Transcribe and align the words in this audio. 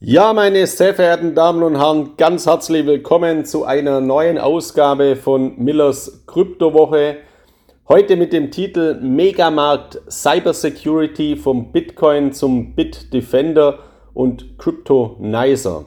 Ja, 0.00 0.32
meine 0.32 0.66
sehr 0.66 0.92
verehrten 0.92 1.34
Damen 1.34 1.62
und 1.62 1.78
Herren, 1.78 2.16
ganz 2.16 2.46
herzlich 2.46 2.84
willkommen 2.84 3.44
zu 3.44 3.64
einer 3.64 4.00
neuen 4.00 4.38
Ausgabe 4.38 5.14
von 5.14 5.56
Millers 5.56 6.24
Kryptowoche. 6.26 7.18
Heute 7.88 8.16
mit 8.16 8.32
dem 8.32 8.50
Titel 8.50 8.98
Megamarkt 9.00 10.02
Cybersecurity 10.10 11.36
vom 11.36 11.70
Bitcoin 11.70 12.32
zum 12.32 12.74
Bitdefender 12.74 13.78
und 14.12 14.58
Cryptonizer. 14.58 15.86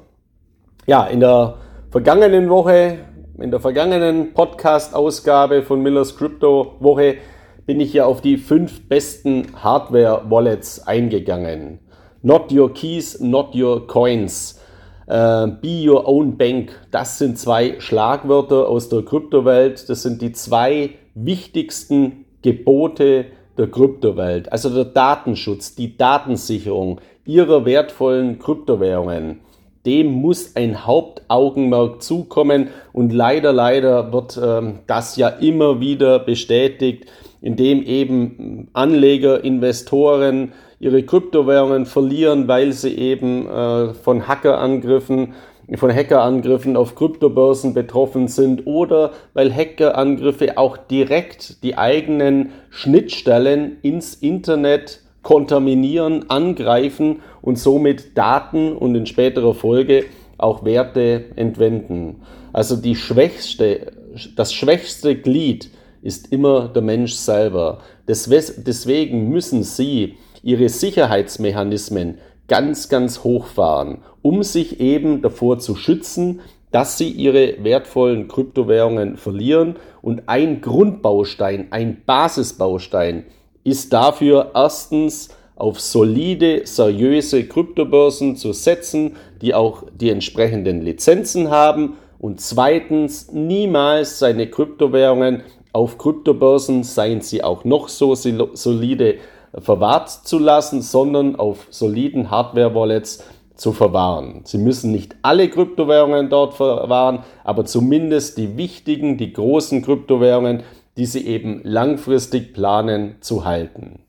Ja, 0.87 1.05
in 1.05 1.19
der 1.19 1.57
vergangenen 1.91 2.49
Woche, 2.49 2.99
in 3.37 3.51
der 3.51 3.59
vergangenen 3.59 4.33
Podcast-Ausgabe 4.33 5.63
von 5.63 5.83
Millers 5.83 6.17
Kryptowoche 6.17 7.17
bin 7.65 7.81
ich 7.81 7.93
ja 7.93 8.05
auf 8.05 8.21
die 8.21 8.37
fünf 8.37 8.87
besten 8.87 9.47
Hardware-Wallets 9.61 10.87
eingegangen. 10.87 11.81
Not 12.21 12.51
your 12.51 12.73
keys, 12.73 13.19
not 13.19 13.55
your 13.55 13.85
coins. 13.87 14.59
Uh, 15.07 15.47
be 15.61 15.87
your 15.87 16.05
own 16.07 16.37
bank. 16.37 16.71
Das 16.91 17.17
sind 17.17 17.39
zwei 17.39 17.79
Schlagwörter 17.79 18.67
aus 18.67 18.89
der 18.89 19.03
Kryptowelt. 19.03 19.87
Das 19.89 20.03
sind 20.03 20.21
die 20.21 20.33
zwei 20.33 20.95
wichtigsten 21.15 22.25
Gebote 22.41 23.25
der 23.57 23.67
Kryptowelt. 23.71 24.51
Also 24.51 24.69
der 24.69 24.85
Datenschutz, 24.85 25.75
die 25.75 25.97
Datensicherung 25.97 26.99
ihrer 27.25 27.65
wertvollen 27.65 28.39
Kryptowährungen. 28.39 29.39
Dem 29.87 30.11
muss 30.11 30.57
ein 30.57 30.85
Hauptaugenmerk 30.85 32.03
zukommen 32.03 32.67
und 32.91 33.13
leider, 33.13 33.53
leider 33.53 34.11
wird 34.11 34.37
ähm, 34.43 34.79
das 34.85 35.15
ja 35.15 35.29
immer 35.29 35.79
wieder 35.79 36.19
bestätigt, 36.19 37.05
indem 37.41 37.81
eben 37.83 38.67
Anleger, 38.73 39.45
Investoren, 39.45 40.51
ihre 40.81 41.03
Kryptowährungen 41.03 41.85
verlieren, 41.85 42.49
weil 42.49 42.73
sie 42.73 42.95
eben 42.97 43.47
äh, 43.47 43.93
von 43.93 44.27
Hackerangriffen 44.27 45.33
von 45.75 45.93
Hackerangriffen 45.93 46.77
auf 46.77 46.95
Kryptobörsen 46.95 47.73
betroffen 47.73 48.29
sind 48.29 48.67
oder 48.67 49.11
weil 49.33 49.53
Hackerangriffe 49.53 50.57
auch 50.57 50.77
direkt 50.77 51.61
die 51.63 51.77
eigenen 51.77 52.51
Schnittstellen 52.69 53.77
ins 53.81 54.13
Internet 54.15 55.01
kontaminieren, 55.23 56.29
angreifen 56.29 57.19
und 57.47 57.57
somit 57.57 58.17
Daten 58.17 58.73
und 58.73 58.93
in 58.95 59.05
späterer 59.05 59.53
Folge 59.53 60.03
auch 60.37 60.65
Werte 60.65 61.27
entwenden. 61.37 62.23
Also 62.51 62.75
die 62.75 62.97
schwächste, 62.97 63.93
das 64.35 64.53
schwächste 64.53 65.15
Glied 65.15 65.69
ist 66.01 66.33
immer 66.33 66.67
der 66.67 66.81
Mensch 66.81 67.13
selber. 67.13 67.79
Deswegen 68.05 69.29
müssen 69.29 69.63
Sie 69.63 70.17
ihre 70.43 70.67
Sicherheitsmechanismen 70.67 72.17
ganz, 72.49 72.89
ganz 72.89 73.23
hochfahren, 73.23 73.99
um 74.21 74.43
sich 74.43 74.81
eben 74.81 75.21
davor 75.21 75.57
zu 75.59 75.77
schützen, 75.77 76.41
dass 76.71 76.97
sie 76.97 77.09
ihre 77.09 77.63
wertvollen 77.63 78.27
Kryptowährungen 78.27 79.15
verlieren. 79.15 79.77
Und 80.01 80.23
ein 80.27 80.59
Grundbaustein, 80.59 81.67
ein 81.69 82.01
Basisbaustein 82.05 83.23
ist 83.63 83.93
dafür 83.93 84.51
erstens 84.53 85.29
auf 85.57 85.79
solide, 85.79 86.61
seriöse 86.65 87.45
Kryptobörsen 87.45 88.35
zu 88.35 88.53
setzen, 88.53 89.15
die 89.41 89.53
auch 89.53 89.83
die 89.93 90.09
entsprechenden 90.09 90.81
Lizenzen 90.81 91.49
haben. 91.49 91.97
Und 92.19 92.41
zweitens 92.41 93.31
niemals 93.31 94.19
seine 94.19 94.47
Kryptowährungen 94.47 95.41
auf 95.73 95.97
Kryptobörsen, 95.97 96.83
seien 96.83 97.21
sie 97.21 97.43
auch 97.43 97.63
noch 97.63 97.89
so 97.89 98.15
solide, 98.15 99.15
verwahrt 99.59 100.09
zu 100.09 100.39
lassen, 100.39 100.81
sondern 100.81 101.35
auf 101.35 101.67
soliden 101.69 102.29
Hardware-Wallets 102.29 103.23
zu 103.55 103.71
verwahren. 103.73 104.41
Sie 104.43 104.59
müssen 104.59 104.91
nicht 104.91 105.15
alle 105.23 105.49
Kryptowährungen 105.49 106.29
dort 106.29 106.53
verwahren, 106.53 107.23
aber 107.43 107.65
zumindest 107.65 108.37
die 108.37 108.57
wichtigen, 108.57 109.17
die 109.17 109.33
großen 109.33 109.81
Kryptowährungen, 109.81 110.63
die 110.95 111.05
Sie 111.05 111.25
eben 111.25 111.61
langfristig 111.63 112.53
planen 112.53 113.15
zu 113.21 113.45
halten. 113.45 113.99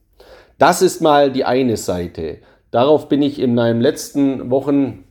Das 0.59 0.81
ist 0.81 1.01
mal 1.01 1.31
die 1.31 1.45
eine 1.45 1.77
Seite. 1.77 2.39
Darauf 2.69 3.07
bin 3.07 3.21
ich 3.21 3.39
in 3.39 3.55
meinen 3.55 3.79
letzten 3.79 4.51
Wochen, 4.51 5.05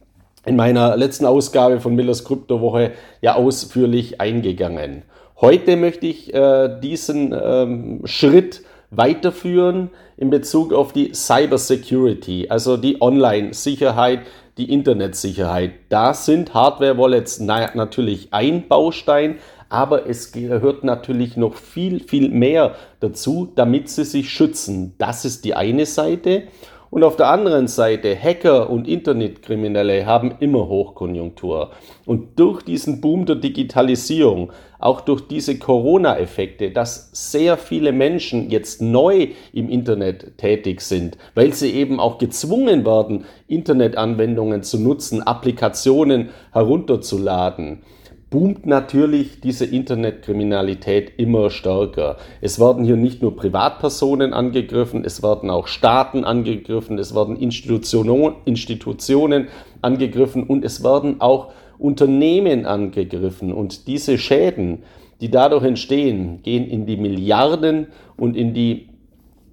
in 0.45 0.57
meiner 0.57 0.95
letzten 0.95 1.25
Ausgabe 1.25 1.81
von 1.81 1.95
Millers 1.95 2.25
Kryptowoche 2.25 2.93
ja 3.23 3.35
ausführlich 3.35 4.21
eingegangen. 4.21 5.05
Heute 5.41 5.77
möchte 5.77 6.07
ich 6.07 6.35
äh, 6.35 6.79
diesen 6.81 7.33
ähm, 7.33 8.03
Schritt 8.05 8.63
weiterführen 8.91 9.91
in 10.19 10.29
Bezug 10.29 10.75
auf 10.75 10.93
die 10.93 11.15
Cyber 11.15 11.57
Security, 11.57 12.49
also 12.51 12.77
die 12.77 13.01
Online-Sicherheit, 13.01 14.21
die 14.59 14.71
Internetsicherheit. 14.71 15.73
Da 15.89 16.13
sind 16.13 16.53
Hardware-Wallets 16.53 17.41
natürlich 17.41 18.35
ein 18.35 18.69
Baustein, 18.69 19.39
aber 19.69 20.09
es 20.09 20.33
gehört 20.33 20.85
natürlich 20.85 21.37
noch 21.37 21.55
viel, 21.55 22.01
viel 22.01 22.31
mehr 22.31 22.75
dazu, 23.01 23.53
damit 23.55 23.89
sie 23.89 24.05
sich 24.05 24.31
schützen. 24.31 24.95
Das 24.99 25.25
ist 25.25 25.45
die 25.45 25.55
eine 25.55 25.87
Seite. 25.87 26.45
Und 26.91 27.05
auf 27.05 27.17
der 27.17 27.29
anderen 27.29 27.69
Seite, 27.69 28.17
Hacker 28.17 28.71
und 28.71 28.89
Internetkriminelle 28.89 30.07
haben 30.07 30.37
immer 30.41 30.69
Hochkonjunktur. 30.69 31.73
Und 32.07 32.39
durch 32.39 32.63
diesen 32.63 33.03
Boom 33.03 33.27
der 33.27 33.37
Digitalisierung, 33.37 34.53
auch 34.79 35.03
durch 35.03 35.29
diese 35.29 35.59
Corona-Effekte, 35.59 36.71
dass 36.71 37.11
sehr 37.13 37.59
viele 37.59 37.93
Menschen 37.93 38.49
jetzt 38.49 38.81
neu 38.81 39.29
im 39.53 39.69
Internet 39.69 40.39
tätig 40.39 40.81
sind, 40.81 41.19
weil 41.35 41.53
sie 41.53 41.73
eben 41.73 42.01
auch 42.01 42.17
gezwungen 42.17 42.87
werden, 42.87 43.27
Internetanwendungen 43.49 44.63
zu 44.63 44.79
nutzen, 44.81 45.23
Applikationen 45.23 46.31
herunterzuladen, 46.53 47.83
boomt 48.31 48.67
natürlich 48.67 49.41
diese 49.41 49.65
Internetkriminalität 49.65 51.13
immer 51.17 51.51
stärker. 51.51 52.17
Es 52.41 52.61
werden 52.61 52.85
hier 52.85 52.97
nicht 52.97 53.23
nur 53.23 53.37
Privatpersonen 53.37 54.35
angegriffen, 54.35 55.05
es 55.05 55.23
werden 55.23 55.51
auch 55.51 55.67
Staaten 55.67 56.25
angegriffen, 56.25 56.99
es 56.99 57.15
werden 57.15 57.37
Institutionen, 57.37 59.49
angegriffen 59.81 60.45
und 60.45 60.65
es 60.65 60.85
werden 60.85 61.21
auch 61.21 61.53
Unternehmen 61.79 62.67
angegriffen. 62.67 63.53
Und 63.53 63.87
diese 63.87 64.19
Schäden, 64.19 64.83
die 65.21 65.31
dadurch 65.31 65.65
entstehen, 65.65 66.43
gehen 66.43 66.69
in 66.69 66.87
die 66.87 66.97
Milliarden 66.97 67.87
und 68.17 68.37
in 68.37 68.53
die 68.53 68.88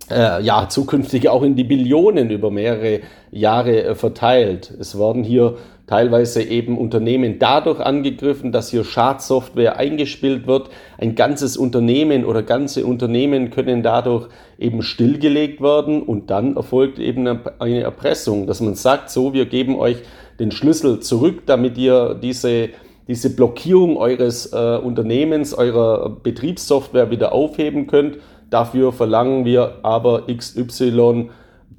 äh, 0.10 0.42
ja, 0.42 0.70
zukünftig 0.70 1.30
auch 1.30 1.44
in 1.44 1.56
die 1.56 1.64
Billionen 1.64 2.30
über 2.30 2.52
mehrere 2.52 3.02
Jahre 3.32 3.84
äh, 3.84 3.96
verteilt. 3.96 4.72
Es 4.80 4.98
werden 4.98 5.24
hier 5.24 5.58
teilweise 5.88 6.42
eben 6.42 6.78
Unternehmen 6.78 7.38
dadurch 7.40 7.80
angegriffen, 7.80 8.52
dass 8.52 8.70
hier 8.70 8.84
Schadsoftware 8.84 9.78
eingespielt 9.78 10.48
wird. 10.48 10.70
Ein 10.98 11.16
ganzes 11.16 11.58
Unternehmen 11.58 12.26
oder 12.26 12.44
ganze 12.44 12.86
Unternehmen 12.86 13.52
können 13.52 13.84
dadurch 13.84 14.28
eben 14.58 14.82
stillgelegt 14.82 15.62
werden 15.62 16.02
und 16.02 16.30
dann 16.30 16.56
erfolgt 16.56 17.00
eben 17.00 17.28
eine 17.60 17.82
Erpressung, 17.82 18.48
dass 18.48 18.62
man 18.62 18.76
sagt, 18.76 19.10
so, 19.10 19.34
wir 19.34 19.46
geben 19.46 19.78
euch 19.78 19.98
den 20.40 20.52
Schlüssel 20.52 21.00
zurück, 21.00 21.44
damit 21.46 21.78
ihr 21.78 22.16
diese 22.16 22.70
diese 23.08 23.36
Blockierung 23.36 23.98
eures 23.98 24.52
äh, 24.52 24.78
Unternehmens, 24.78 25.54
eurer 25.54 26.10
Betriebssoftware 26.10 27.12
wieder 27.12 27.34
aufheben 27.34 27.86
könnt. 27.88 28.18
Dafür 28.50 28.94
verlangen 28.94 29.46
wir 29.46 29.80
aber 29.84 30.24
XY 30.28 31.30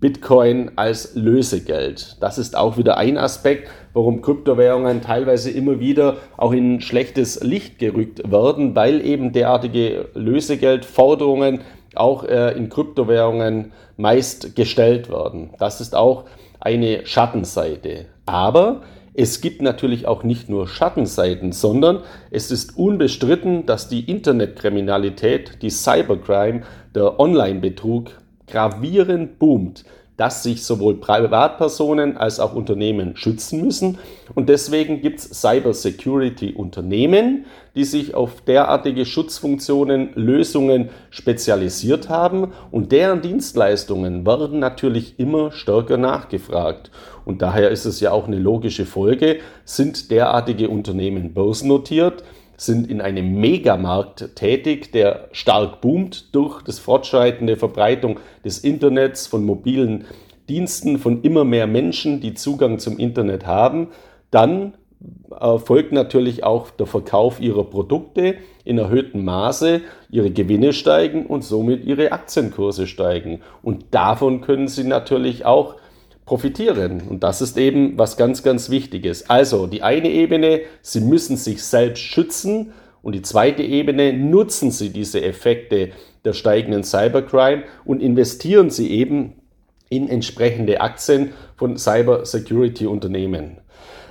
Bitcoin 0.00 0.72
als 0.76 1.14
Lösegeld. 1.14 2.18
Das 2.20 2.36
ist 2.36 2.54
auch 2.54 2.76
wieder 2.76 2.98
ein 2.98 3.16
Aspekt, 3.16 3.70
warum 3.94 4.20
Kryptowährungen 4.20 5.00
teilweise 5.00 5.50
immer 5.50 5.80
wieder 5.80 6.16
auch 6.36 6.52
in 6.52 6.82
schlechtes 6.82 7.42
Licht 7.42 7.78
gerückt 7.78 8.30
werden, 8.30 8.76
weil 8.76 9.00
eben 9.00 9.32
derartige 9.32 10.08
Lösegeldforderungen 10.14 11.60
auch 11.94 12.24
äh, 12.24 12.52
in 12.52 12.68
Kryptowährungen 12.68 13.72
meist 13.96 14.54
gestellt 14.54 15.08
werden. 15.08 15.50
Das 15.58 15.80
ist 15.80 15.94
auch 15.94 16.24
eine 16.60 17.06
Schattenseite. 17.06 18.04
Aber 18.26 18.82
es 19.18 19.40
gibt 19.40 19.62
natürlich 19.62 20.06
auch 20.06 20.24
nicht 20.24 20.50
nur 20.50 20.68
Schattenseiten, 20.68 21.52
sondern 21.52 22.02
es 22.30 22.50
ist 22.50 22.76
unbestritten, 22.76 23.64
dass 23.64 23.88
die 23.88 24.10
Internetkriminalität, 24.10 25.62
die 25.62 25.70
Cybercrime, 25.70 26.64
der 26.94 27.18
Online-Betrug 27.18 28.10
gravierend 28.46 29.38
boomt, 29.38 29.86
dass 30.18 30.42
sich 30.42 30.64
sowohl 30.64 30.96
Privatpersonen 30.96 32.18
als 32.18 32.40
auch 32.40 32.54
Unternehmen 32.54 33.16
schützen 33.16 33.62
müssen. 33.62 33.96
Und 34.34 34.50
deswegen 34.50 35.00
gibt 35.00 35.20
es 35.20 35.30
Cybersecurity-Unternehmen, 35.40 37.46
die 37.74 37.84
sich 37.84 38.14
auf 38.14 38.42
derartige 38.42 39.06
Schutzfunktionen, 39.06 40.10
Lösungen 40.14 40.90
spezialisiert 41.10 42.10
haben. 42.10 42.52
Und 42.70 42.92
deren 42.92 43.22
Dienstleistungen 43.22 44.26
werden 44.26 44.58
natürlich 44.58 45.18
immer 45.18 45.52
stärker 45.52 45.98
nachgefragt. 45.98 46.90
Und 47.26 47.42
daher 47.42 47.70
ist 47.70 47.84
es 47.84 48.00
ja 48.00 48.12
auch 48.12 48.26
eine 48.26 48.38
logische 48.38 48.86
Folge, 48.86 49.40
sind 49.64 50.10
derartige 50.10 50.70
Unternehmen 50.70 51.34
börsennotiert, 51.34 52.22
sind 52.56 52.88
in 52.88 53.00
einem 53.02 53.34
Megamarkt 53.34 54.36
tätig, 54.36 54.92
der 54.92 55.28
stark 55.32 55.80
boomt 55.80 56.34
durch 56.34 56.62
das 56.62 56.78
fortschreitende 56.78 57.56
Verbreitung 57.56 58.20
des 58.44 58.60
Internets, 58.60 59.26
von 59.26 59.44
mobilen 59.44 60.06
Diensten 60.48 60.98
von 60.98 61.22
immer 61.22 61.44
mehr 61.44 61.66
Menschen, 61.66 62.20
die 62.20 62.34
Zugang 62.34 62.78
zum 62.78 62.96
Internet 62.96 63.44
haben, 63.44 63.88
dann 64.30 64.74
erfolgt 65.30 65.92
natürlich 65.92 66.44
auch 66.44 66.70
der 66.70 66.86
Verkauf 66.86 67.40
ihrer 67.40 67.64
Produkte 67.64 68.36
in 68.64 68.78
erhöhtem 68.78 69.24
Maße, 69.24 69.80
ihre 70.10 70.30
Gewinne 70.30 70.72
steigen 70.72 71.26
und 71.26 71.42
somit 71.42 71.84
ihre 71.84 72.12
Aktienkurse 72.12 72.86
steigen. 72.86 73.40
Und 73.62 73.86
davon 73.90 74.40
können 74.40 74.68
sie 74.68 74.84
natürlich 74.84 75.44
auch 75.44 75.74
profitieren. 76.26 77.00
Und 77.08 77.22
das 77.22 77.40
ist 77.40 77.56
eben 77.56 77.96
was 77.96 78.16
ganz, 78.16 78.42
ganz 78.42 78.68
Wichtiges. 78.68 79.30
Also 79.30 79.66
die 79.66 79.82
eine 79.82 80.10
Ebene, 80.10 80.60
sie 80.82 81.00
müssen 81.00 81.36
sich 81.36 81.62
selbst 81.62 82.02
schützen. 82.02 82.72
Und 83.02 83.14
die 83.14 83.22
zweite 83.22 83.62
Ebene, 83.62 84.12
nutzen 84.12 84.72
sie 84.72 84.90
diese 84.90 85.22
Effekte 85.22 85.90
der 86.24 86.32
steigenden 86.32 86.82
Cybercrime 86.82 87.62
und 87.84 88.02
investieren 88.02 88.68
sie 88.68 88.90
eben 88.90 89.34
in 89.88 90.08
entsprechende 90.08 90.80
Aktien 90.80 91.32
von 91.56 91.78
Cyber 91.78 92.26
Security 92.26 92.86
Unternehmen. 92.86 93.58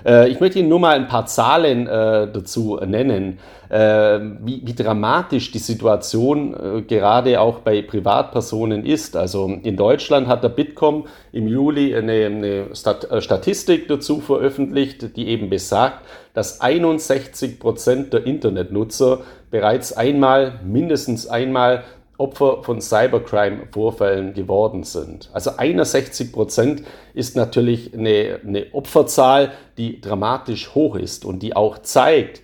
Äh, 0.06 0.30
ich 0.30 0.40
möchte 0.40 0.60
Ihnen 0.60 0.70
nur 0.70 0.80
mal 0.80 0.96
ein 0.96 1.08
paar 1.08 1.26
Zahlen 1.26 1.88
äh, 1.88 2.28
dazu 2.32 2.80
nennen, 2.86 3.40
äh, 3.70 4.20
wie, 4.44 4.62
wie, 4.64 4.76
dramatisch 4.76 5.52
die 5.52 5.60
Situation 5.60 6.54
äh, 6.54 6.82
gerade 6.84 7.42
auch 7.42 7.60
bei 7.60 7.82
Privatpersonen 7.82 8.86
ist. 8.86 9.18
Also 9.18 9.48
in 9.64 9.76
Deutschland 9.76 10.28
hat 10.28 10.44
der 10.44 10.50
Bitkom 10.50 11.08
im 11.32 11.48
Juli 11.48 11.96
eine, 11.96 12.26
eine 12.26 12.76
Stat 12.76 13.10
äh, 13.10 13.22
Statistik 13.22 13.88
dazu 13.88 14.22
veröffentlicht, 14.22 15.16
die 15.16 15.28
eben 15.28 15.50
besagt, 15.50 16.06
dass 16.34 16.62
61 16.62 17.60
Prozent 17.60 18.14
der 18.14 18.26
Internetnutzer 18.26 19.22
bereits 19.50 19.94
einmal, 19.94 20.60
mindestens 20.64 21.28
einmal 21.28 21.84
Opfer 22.18 22.64
von 22.64 22.80
Cybercrime-Vorfällen 22.82 24.34
geworden 24.34 24.84
sind. 24.84 25.30
Also 25.34 25.58
61 25.58 26.32
Prozent 26.32 26.84
ist 27.14 27.36
natürlich 27.36 27.94
eine, 27.94 28.40
eine, 28.46 28.68
Opferzahl, 28.74 29.52
die 29.78 30.00
dramatisch 30.00 30.74
hoch 30.74 30.96
ist 30.96 31.26
und 31.26 31.44
die 31.44 31.56
auch 31.56 31.80
zeigt, 31.80 32.42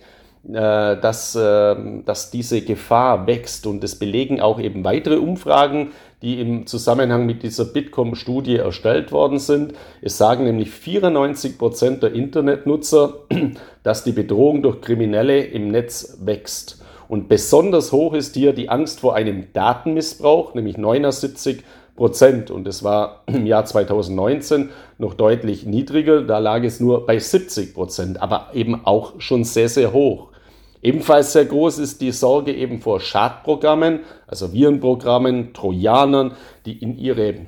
äh, 0.48 0.96
dass, 0.96 1.34
äh, 1.36 1.76
dass 2.04 2.30
diese 2.30 2.62
Gefahr 2.62 3.26
wächst. 3.26 3.66
Und 3.66 3.82
das 3.82 3.96
belegen 3.96 4.40
auch 4.40 4.60
eben 4.60 4.84
weitere 4.84 5.16
Umfragen, 5.16 5.92
die 6.20 6.40
im 6.40 6.66
Zusammenhang 6.66 7.26
mit 7.26 7.42
dieser 7.42 7.64
Bitkom-Studie 7.64 8.56
erstellt 8.56 9.10
worden 9.10 9.38
sind. 9.38 9.74
Es 10.00 10.18
sagen 10.18 10.44
nämlich 10.44 10.70
94 10.70 11.58
Prozent 11.58 12.02
der 12.02 12.12
Internetnutzer, 12.12 13.14
dass 13.82 14.04
die 14.04 14.12
Bedrohung 14.12 14.62
durch 14.62 14.80
Kriminelle 14.80 15.42
im 15.42 15.68
Netz 15.68 16.18
wächst. 16.20 16.81
Und 17.08 17.28
besonders 17.28 17.92
hoch 17.92 18.14
ist 18.14 18.34
hier 18.34 18.52
die 18.52 18.68
Angst 18.68 19.00
vor 19.00 19.14
einem 19.14 19.52
Datenmissbrauch, 19.52 20.54
nämlich 20.54 20.78
79 20.78 21.62
Prozent. 21.96 22.50
Und 22.50 22.66
es 22.66 22.82
war 22.82 23.22
im 23.26 23.46
Jahr 23.46 23.64
2019 23.64 24.70
noch 24.98 25.14
deutlich 25.14 25.66
niedriger. 25.66 26.22
Da 26.22 26.38
lag 26.38 26.62
es 26.64 26.80
nur 26.80 27.06
bei 27.06 27.18
70 27.18 27.74
Prozent, 27.74 28.22
aber 28.22 28.48
eben 28.54 28.84
auch 28.86 29.20
schon 29.20 29.44
sehr, 29.44 29.68
sehr 29.68 29.92
hoch. 29.92 30.28
Ebenfalls 30.82 31.32
sehr 31.32 31.44
groß 31.44 31.78
ist 31.78 32.00
die 32.00 32.10
Sorge 32.10 32.52
eben 32.52 32.80
vor 32.80 32.98
Schadprogrammen, 32.98 34.00
also 34.26 34.52
Virenprogrammen, 34.52 35.54
Trojanern, 35.54 36.32
die 36.66 36.82
in 36.82 36.98
ihre 36.98 37.46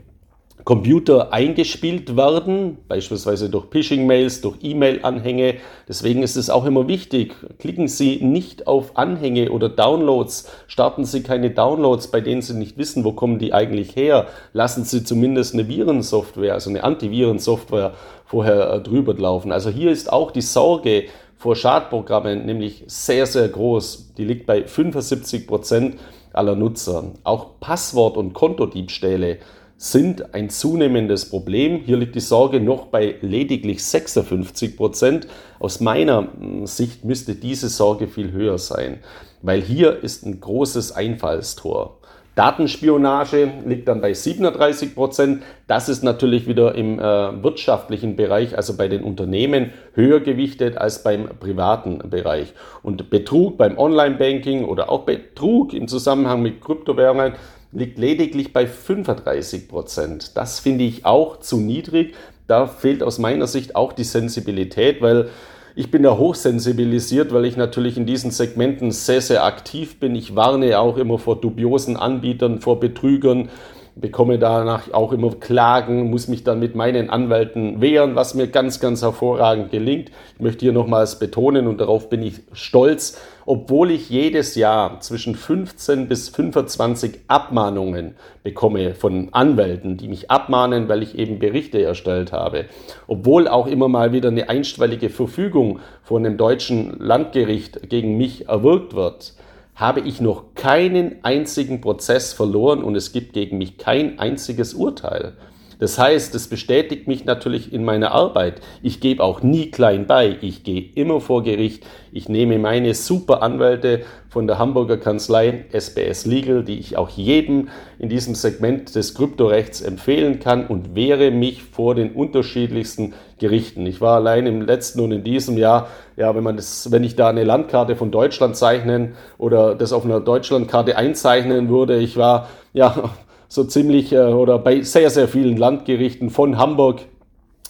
Computer 0.64 1.30
eingespielt 1.30 2.16
werden, 2.16 2.78
beispielsweise 2.88 3.50
durch 3.50 3.66
Phishing-Mails, 3.70 4.40
durch 4.40 4.56
E-Mail-Anhänge. 4.62 5.56
Deswegen 5.86 6.22
ist 6.22 6.36
es 6.36 6.48
auch 6.48 6.64
immer 6.64 6.88
wichtig, 6.88 7.34
klicken 7.58 7.86
Sie 7.86 8.24
nicht 8.24 8.66
auf 8.66 8.96
Anhänge 8.96 9.50
oder 9.50 9.68
Downloads, 9.68 10.50
starten 10.66 11.04
Sie 11.04 11.22
keine 11.22 11.50
Downloads, 11.50 12.06
bei 12.08 12.22
denen 12.22 12.40
Sie 12.40 12.54
nicht 12.54 12.78
wissen, 12.78 13.04
wo 13.04 13.12
kommen 13.12 13.38
die 13.38 13.52
eigentlich 13.52 13.94
her. 13.94 14.26
Lassen 14.54 14.84
Sie 14.84 15.04
zumindest 15.04 15.52
eine 15.52 15.68
Virensoftware, 15.68 16.54
also 16.54 16.70
eine 16.70 16.82
Antivirensoftware 16.82 17.92
vorher 18.24 18.72
äh, 18.72 18.80
drüber 18.80 19.12
laufen. 19.12 19.52
Also 19.52 19.68
hier 19.68 19.90
ist 19.90 20.10
auch 20.10 20.30
die 20.30 20.40
Sorge 20.40 21.04
vor 21.36 21.56
Schadprogrammen 21.56 22.46
nämlich 22.46 22.84
sehr, 22.86 23.26
sehr 23.26 23.48
groß. 23.48 24.14
Die 24.16 24.24
liegt 24.24 24.46
bei 24.46 24.64
75 24.64 25.46
Prozent 25.46 25.96
aller 26.32 26.56
Nutzer. 26.56 27.12
Auch 27.22 27.60
Passwort- 27.60 28.16
und 28.16 28.32
Kontodiebstähle 28.32 29.40
sind 29.84 30.34
ein 30.34 30.48
zunehmendes 30.48 31.28
Problem. 31.28 31.82
Hier 31.84 31.98
liegt 31.98 32.14
die 32.14 32.20
Sorge 32.20 32.58
noch 32.58 32.86
bei 32.86 33.16
lediglich 33.20 33.84
56 33.84 34.78
Prozent. 34.78 35.26
Aus 35.58 35.80
meiner 35.80 36.28
hm, 36.38 36.66
Sicht 36.66 37.04
müsste 37.04 37.34
diese 37.34 37.68
Sorge 37.68 38.08
viel 38.08 38.32
höher 38.32 38.56
sein, 38.56 39.00
weil 39.42 39.60
hier 39.60 40.02
ist 40.02 40.24
ein 40.24 40.40
großes 40.40 40.92
Einfallstor. 40.92 41.98
Datenspionage 42.34 43.52
liegt 43.66 43.86
dann 43.86 44.00
bei 44.00 44.14
37 44.14 44.94
Prozent. 44.94 45.42
Das 45.66 45.90
ist 45.90 46.02
natürlich 46.02 46.48
wieder 46.48 46.74
im 46.74 46.98
äh, 46.98 47.42
wirtschaftlichen 47.42 48.16
Bereich, 48.16 48.56
also 48.56 48.78
bei 48.78 48.88
den 48.88 49.04
Unternehmen, 49.04 49.72
höher 49.92 50.20
gewichtet 50.20 50.78
als 50.78 51.02
beim 51.02 51.28
privaten 51.38 51.98
Bereich. 52.08 52.54
Und 52.82 53.10
Betrug 53.10 53.58
beim 53.58 53.76
Online-Banking 53.76 54.64
oder 54.64 54.90
auch 54.90 55.02
Betrug 55.02 55.74
im 55.74 55.88
Zusammenhang 55.88 56.42
mit 56.42 56.62
Kryptowährungen 56.62 57.34
liegt 57.74 57.98
lediglich 57.98 58.52
bei 58.52 58.66
35 58.66 59.68
Prozent. 59.68 60.36
Das 60.36 60.60
finde 60.60 60.84
ich 60.84 61.04
auch 61.04 61.40
zu 61.40 61.58
niedrig. 61.58 62.14
Da 62.46 62.66
fehlt 62.66 63.02
aus 63.02 63.18
meiner 63.18 63.46
Sicht 63.46 63.74
auch 63.74 63.92
die 63.92 64.04
Sensibilität, 64.04 65.02
weil 65.02 65.28
ich 65.76 65.90
bin 65.90 66.04
da 66.04 66.16
hochsensibilisiert, 66.16 67.32
weil 67.32 67.44
ich 67.46 67.56
natürlich 67.56 67.96
in 67.96 68.06
diesen 68.06 68.30
Segmenten 68.30 68.92
sehr, 68.92 69.20
sehr 69.20 69.44
aktiv 69.44 69.98
bin. 69.98 70.14
Ich 70.14 70.36
warne 70.36 70.78
auch 70.78 70.96
immer 70.96 71.18
vor 71.18 71.40
dubiosen 71.40 71.96
Anbietern, 71.96 72.60
vor 72.60 72.78
Betrügern, 72.78 73.48
bekomme 73.96 74.38
danach 74.38 74.92
auch 74.92 75.12
immer 75.12 75.30
Klagen, 75.36 76.10
muss 76.10 76.26
mich 76.26 76.42
dann 76.42 76.58
mit 76.58 76.74
meinen 76.74 77.10
Anwälten 77.10 77.80
wehren, 77.80 78.16
was 78.16 78.34
mir 78.34 78.48
ganz, 78.48 78.80
ganz 78.80 79.02
hervorragend 79.02 79.70
gelingt. 79.70 80.10
Ich 80.34 80.40
möchte 80.40 80.60
hier 80.64 80.72
nochmals 80.72 81.18
betonen 81.18 81.68
und 81.68 81.80
darauf 81.80 82.08
bin 82.08 82.22
ich 82.22 82.40
stolz, 82.52 83.20
obwohl 83.46 83.90
ich 83.90 84.10
jedes 84.10 84.56
Jahr 84.56 85.00
zwischen 85.00 85.36
15 85.36 86.08
bis 86.08 86.28
25 86.28 87.20
Abmahnungen 87.28 88.16
bekomme 88.42 88.94
von 88.94 89.28
Anwälten, 89.32 89.96
die 89.96 90.08
mich 90.08 90.30
abmahnen, 90.30 90.88
weil 90.88 91.02
ich 91.02 91.16
eben 91.16 91.38
Berichte 91.38 91.80
erstellt 91.82 92.32
habe, 92.32 92.64
obwohl 93.06 93.46
auch 93.46 93.66
immer 93.66 93.88
mal 93.88 94.12
wieder 94.12 94.28
eine 94.28 94.48
einstweilige 94.48 95.10
Verfügung 95.10 95.78
von 96.02 96.26
einem 96.26 96.36
deutschen 96.36 96.98
Landgericht 96.98 97.88
gegen 97.88 98.16
mich 98.16 98.48
erwirkt 98.48 98.94
wird, 98.94 99.34
habe 99.74 100.00
ich 100.00 100.20
noch 100.20 100.54
keinen 100.54 101.24
einzigen 101.24 101.80
Prozess 101.80 102.32
verloren 102.32 102.82
und 102.82 102.94
es 102.94 103.12
gibt 103.12 103.32
gegen 103.32 103.58
mich 103.58 103.78
kein 103.78 104.18
einziges 104.18 104.74
Urteil. 104.74 105.36
Das 105.84 105.98
heißt, 105.98 106.34
es 106.34 106.48
bestätigt 106.48 107.08
mich 107.08 107.26
natürlich 107.26 107.70
in 107.70 107.84
meiner 107.84 108.12
Arbeit. 108.12 108.62
Ich 108.82 109.00
gebe 109.00 109.22
auch 109.22 109.42
nie 109.42 109.70
klein 109.70 110.06
bei. 110.06 110.38
Ich 110.40 110.64
gehe 110.64 110.82
immer 110.94 111.20
vor 111.20 111.42
Gericht. 111.42 111.84
Ich 112.10 112.26
nehme 112.26 112.58
meine 112.58 112.94
super 112.94 113.42
Anwälte 113.42 114.00
von 114.30 114.46
der 114.46 114.58
Hamburger 114.58 114.96
Kanzlei 114.96 115.66
SBS 115.72 116.24
Legal, 116.24 116.64
die 116.64 116.78
ich 116.78 116.96
auch 116.96 117.10
jedem 117.10 117.68
in 117.98 118.08
diesem 118.08 118.34
Segment 118.34 118.94
des 118.94 119.14
Kryptorechts 119.14 119.82
empfehlen 119.82 120.40
kann 120.40 120.66
und 120.66 120.94
wehre 120.94 121.30
mich 121.30 121.62
vor 121.62 121.94
den 121.94 122.12
unterschiedlichsten 122.12 123.12
Gerichten. 123.38 123.84
Ich 123.84 124.00
war 124.00 124.16
allein 124.16 124.46
im 124.46 124.62
letzten 124.62 125.00
und 125.00 125.12
in 125.12 125.22
diesem 125.22 125.58
Jahr, 125.58 125.88
ja, 126.16 126.34
wenn 126.34 126.44
man 126.44 126.56
das, 126.56 126.92
wenn 126.92 127.04
ich 127.04 127.14
da 127.14 127.28
eine 127.28 127.44
Landkarte 127.44 127.94
von 127.94 128.10
Deutschland 128.10 128.56
zeichnen 128.56 129.16
oder 129.36 129.74
das 129.74 129.92
auf 129.92 130.06
einer 130.06 130.20
Deutschlandkarte 130.20 130.96
einzeichnen 130.96 131.68
würde, 131.68 131.98
ich 131.98 132.16
war 132.16 132.48
ja 132.72 133.10
so 133.54 133.62
ziemlich 133.62 134.12
äh, 134.12 134.18
oder 134.18 134.58
bei 134.58 134.80
sehr, 134.80 135.10
sehr 135.10 135.28
vielen 135.28 135.56
Landgerichten 135.56 136.30
von 136.30 136.58
Hamburg 136.58 137.02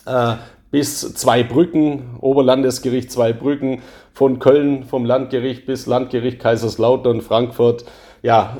äh, 0.07 0.37
bis 0.71 1.15
Zweibrücken, 1.15 2.17
Oberlandesgericht 2.21 3.13
Zweibrücken, 3.13 3.83
von 4.15 4.39
Köln 4.39 4.85
vom 4.85 5.05
Landgericht 5.05 5.67
bis 5.67 5.85
Landgericht 5.85 6.39
Kaiserslautern, 6.39 7.21
Frankfurt, 7.21 7.85
ja, 8.25 8.57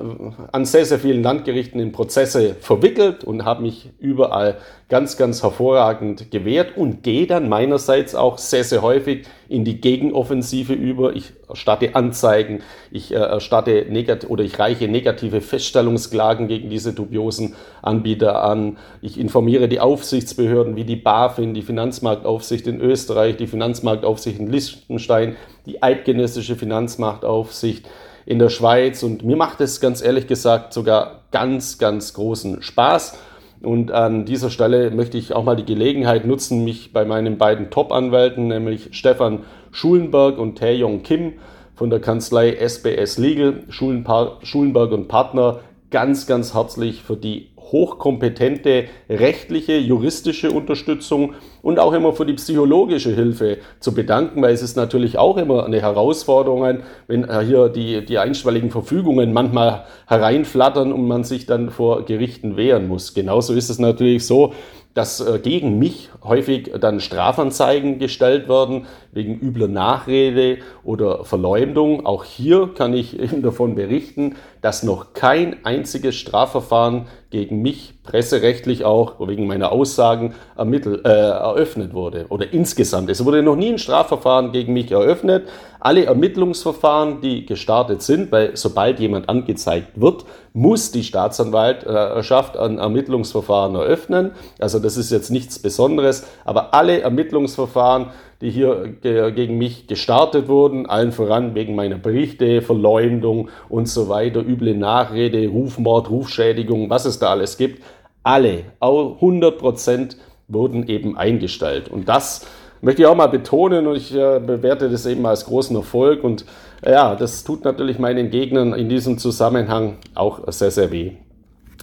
an 0.53 0.67
sehr, 0.67 0.85
sehr 0.85 0.99
vielen 0.99 1.23
Landgerichten 1.23 1.81
in 1.81 1.91
Prozesse 1.91 2.55
verwickelt 2.61 3.25
und 3.25 3.47
habe 3.47 3.63
mich 3.63 3.89
überall 3.99 4.59
ganz, 4.91 5.17
ganz 5.17 5.43
hervorragend 5.43 6.31
gewehrt 6.31 6.77
und 6.77 7.03
gehe 7.03 7.27
dann 7.27 7.49
meinerseits 7.49 8.15
auch 8.15 8.37
sehr, 8.37 8.63
sehr 8.63 8.83
häufig 8.83 9.25
in 9.49 9.65
die 9.65 9.81
Gegenoffensive 9.81 10.75
über. 10.75 11.17
Ich 11.17 11.33
erstatte 11.49 11.95
Anzeigen, 11.95 12.61
ich 12.91 13.11
äh, 13.11 13.15
erstatte 13.15 13.87
negat 13.89 14.29
oder 14.29 14.45
ich 14.45 14.59
reiche 14.59 14.87
negative 14.87 15.41
Feststellungsklagen 15.41 16.47
gegen 16.47 16.69
diese 16.69 16.93
dubiosen 16.93 17.55
Anbieter 17.81 18.45
an. 18.45 18.77
Ich 19.01 19.19
informiere 19.19 19.67
die 19.67 19.81
Aufsichtsbehörden 19.81 20.77
wie 20.77 20.85
die 20.85 20.97
BaFin, 20.97 21.55
die 21.55 21.63
Finanzmarktaufsicht 21.63 22.67
in 22.67 22.83
Österreich, 22.83 23.39
die 23.39 23.47
Finanzmarktaufsicht 23.47 24.39
in 24.39 24.53
Liechtenstein, 24.53 25.37
die 25.65 25.83
eidgenössische 25.83 26.55
Finanzmarktaufsicht 26.55 27.87
in 28.27 28.39
der 28.39 28.49
Schweiz 28.49 29.03
und 29.03 29.25
mir 29.25 29.37
macht 29.37 29.61
es 29.61 29.81
ganz 29.81 30.03
ehrlich 30.03 30.27
gesagt 30.27 30.73
sogar 30.73 31.23
ganz, 31.31 31.79
ganz 31.79 32.15
großen 32.15 32.63
Spaß. 32.63 33.19
Und 33.63 33.93
an 33.93 34.27
dieser 34.27 34.51
Stelle 34.51 34.91
möchte 34.91 35.17
ich 35.17 35.33
auch 35.33 35.45
mal 35.45 35.57
die 35.57 35.65
Gelegenheit 35.65 36.27
nutzen, 36.27 36.65
mich 36.65 36.93
bei 36.93 37.05
meinen 37.05 37.39
beiden 37.39 37.71
Top-Anwälten, 37.71 38.49
nämlich 38.49 38.91
Stefan 38.93 39.41
Schulenberg 39.73 40.39
und 40.39 40.59
Taeyong 40.59 41.03
Kim 41.03 41.35
von 41.75 41.91
der 41.91 42.01
Kanzlei 42.01 42.55
SBS 42.55 43.19
Legal, 43.19 43.65
Schulenberg 43.69 44.93
und 44.93 45.09
Partner, 45.09 45.61
ganz, 45.91 46.27
ganz 46.27 46.55
herzlich 46.55 47.03
für 47.03 47.17
die 47.17 47.54
hochkompetente 47.73 48.85
rechtliche, 49.09 49.77
juristische 49.77 50.51
Unterstützung 50.51 51.35
und 51.63 51.79
auch 51.79 51.93
immer 51.93 52.13
für 52.13 52.27
die 52.27 52.35
psychologische 52.35 53.15
Hilfe 53.15 53.59
zu 53.81 53.95
bedanken, 53.95 54.43
weil 54.43 54.53
es 54.53 54.63
ist 54.63 54.77
natürlich 54.77 55.19
auch 55.19 55.37
immer 55.37 55.65
eine 55.65 55.81
Herausforderung, 55.81 56.83
wenn 57.07 57.41
hier 57.43 57.69
die, 57.69 58.05
die 58.05 58.19
einstweiligen 58.19 58.71
Verfügungen 58.71 59.33
manchmal 59.33 59.85
hereinflattern 60.07 60.93
und 60.93 61.09
man 61.09 61.25
sich 61.25 61.47
dann 61.47 61.71
vor 61.71 62.05
Gerichten 62.05 62.57
wehren 62.57 62.89
muss. 62.89 63.15
Genauso 63.15 63.55
ist 63.55 63.71
es 63.71 63.79
natürlich 63.79 64.27
so, 64.27 64.53
dass 64.95 65.21
äh, 65.21 65.39
gegen 65.41 65.79
mich 65.79 66.09
häufig 66.23 66.73
dann 66.81 67.01
Strafanzeigen 67.01 67.99
gestellt 67.99 68.49
werden 68.49 68.87
wegen 69.13 69.39
übler 69.41 69.69
Nachrede 69.69 70.59
oder 70.85 71.25
Verleumdung. 71.25 72.07
Auch 72.07 72.25
hier 72.25 72.73
kann 72.75 72.95
ich 72.95 73.19
Ihnen 73.21 73.43
davon 73.43 73.75
berichten, 73.75 74.37
dass 74.63 74.83
noch 74.83 75.13
kein 75.13 75.65
einziges 75.65 76.15
Strafverfahren 76.15 77.07
gegen 77.31 77.61
mich 77.61 77.95
presserechtlich 78.05 78.85
auch 78.85 79.15
wegen 79.27 79.47
meiner 79.47 79.73
Aussagen 79.73 80.35
ermittelt, 80.57 81.05
äh, 81.05 81.09
eröffnet 81.09 81.95
wurde 81.95 82.27
oder 82.29 82.53
insgesamt. 82.53 83.11
Es 83.11 83.25
wurde 83.25 83.43
noch 83.43 83.57
nie 83.57 83.73
ein 83.73 83.79
Strafverfahren 83.79 84.53
gegen 84.53 84.73
mich 84.73 84.93
eröffnet. 84.93 85.49
Alle 85.81 86.05
Ermittlungsverfahren, 86.05 87.21
die 87.21 87.45
gestartet 87.45 88.03
sind, 88.03 88.31
weil 88.31 88.57
sobald 88.57 89.01
jemand 89.01 89.29
angezeigt 89.29 90.01
wird, 90.01 90.25
muss 90.53 90.93
die 90.93 91.03
Staatsanwaltschaft 91.03 92.57
ein 92.57 92.79
Ermittlungsverfahren 92.79 93.75
eröffnen. 93.75 94.33
Also 94.59 94.79
das 94.79 94.97
ist 94.97 95.11
jetzt 95.11 95.31
nichts 95.31 95.59
Besonderes, 95.59 96.27
aber 96.45 96.73
alle 96.73 97.01
Ermittlungsverfahren, 97.01 98.11
die 98.41 98.51
hier 98.51 98.95
gegen 99.03 99.59
mich 99.59 99.87
gestartet 99.87 100.49
wurden, 100.49 100.87
allen 100.87 101.13
voran 101.13 101.55
wegen 101.55 101.75
meiner 101.75 101.97
Berichte, 101.97 102.63
Verleumdung 102.63 103.49
und 103.69 103.89
so 103.89 104.09
weiter, 104.09 104.41
üble 104.41 104.75
Nachrede, 104.75 105.49
Rufmord, 105.49 106.11
Rufschädigung, 106.11 106.91
was 106.91 107.05
es 107.05 107.19
da 107.19 107.31
alles 107.31 107.57
gibt, 107.57 107.83
alle, 108.23 108.65
100 108.81 109.59
Prozent 109.59 110.17
wurden 110.49 110.89
eben 110.89 111.17
eingestellt. 111.17 111.89
Und 111.89 112.09
das 112.09 112.47
möchte 112.81 113.03
ich 113.03 113.09
auch 113.09 113.17
mal 113.17 113.29
betonen 113.29 113.87
und 113.87 113.97
ich 113.97 114.15
äh, 114.15 114.41
bewerte 114.41 114.91
das 114.91 115.07
eben 115.07 115.25
als 115.27 115.47
großen 115.47 115.75
Erfolg 115.75 116.23
und 116.23 116.45
äh, 116.83 116.93
ja, 116.93 117.15
das 117.15 117.45
tut 117.45 117.65
natürlich 117.65 117.99
meinen 117.99 118.31
Gegnern 118.31 118.75
in 118.75 118.89
diesem 118.89 119.19
Zusammenhang 119.19 119.97
auch 120.15 120.41
sehr, 120.49 120.71
sehr 120.71 120.91
weh. 120.91 121.13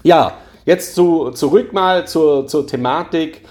Ja, 0.03 0.33
jetzt 0.65 0.95
zu, 0.95 1.31
zurück 1.31 1.73
mal 1.73 2.07
zur, 2.07 2.47
zur 2.47 2.67
Thematik 2.67 3.41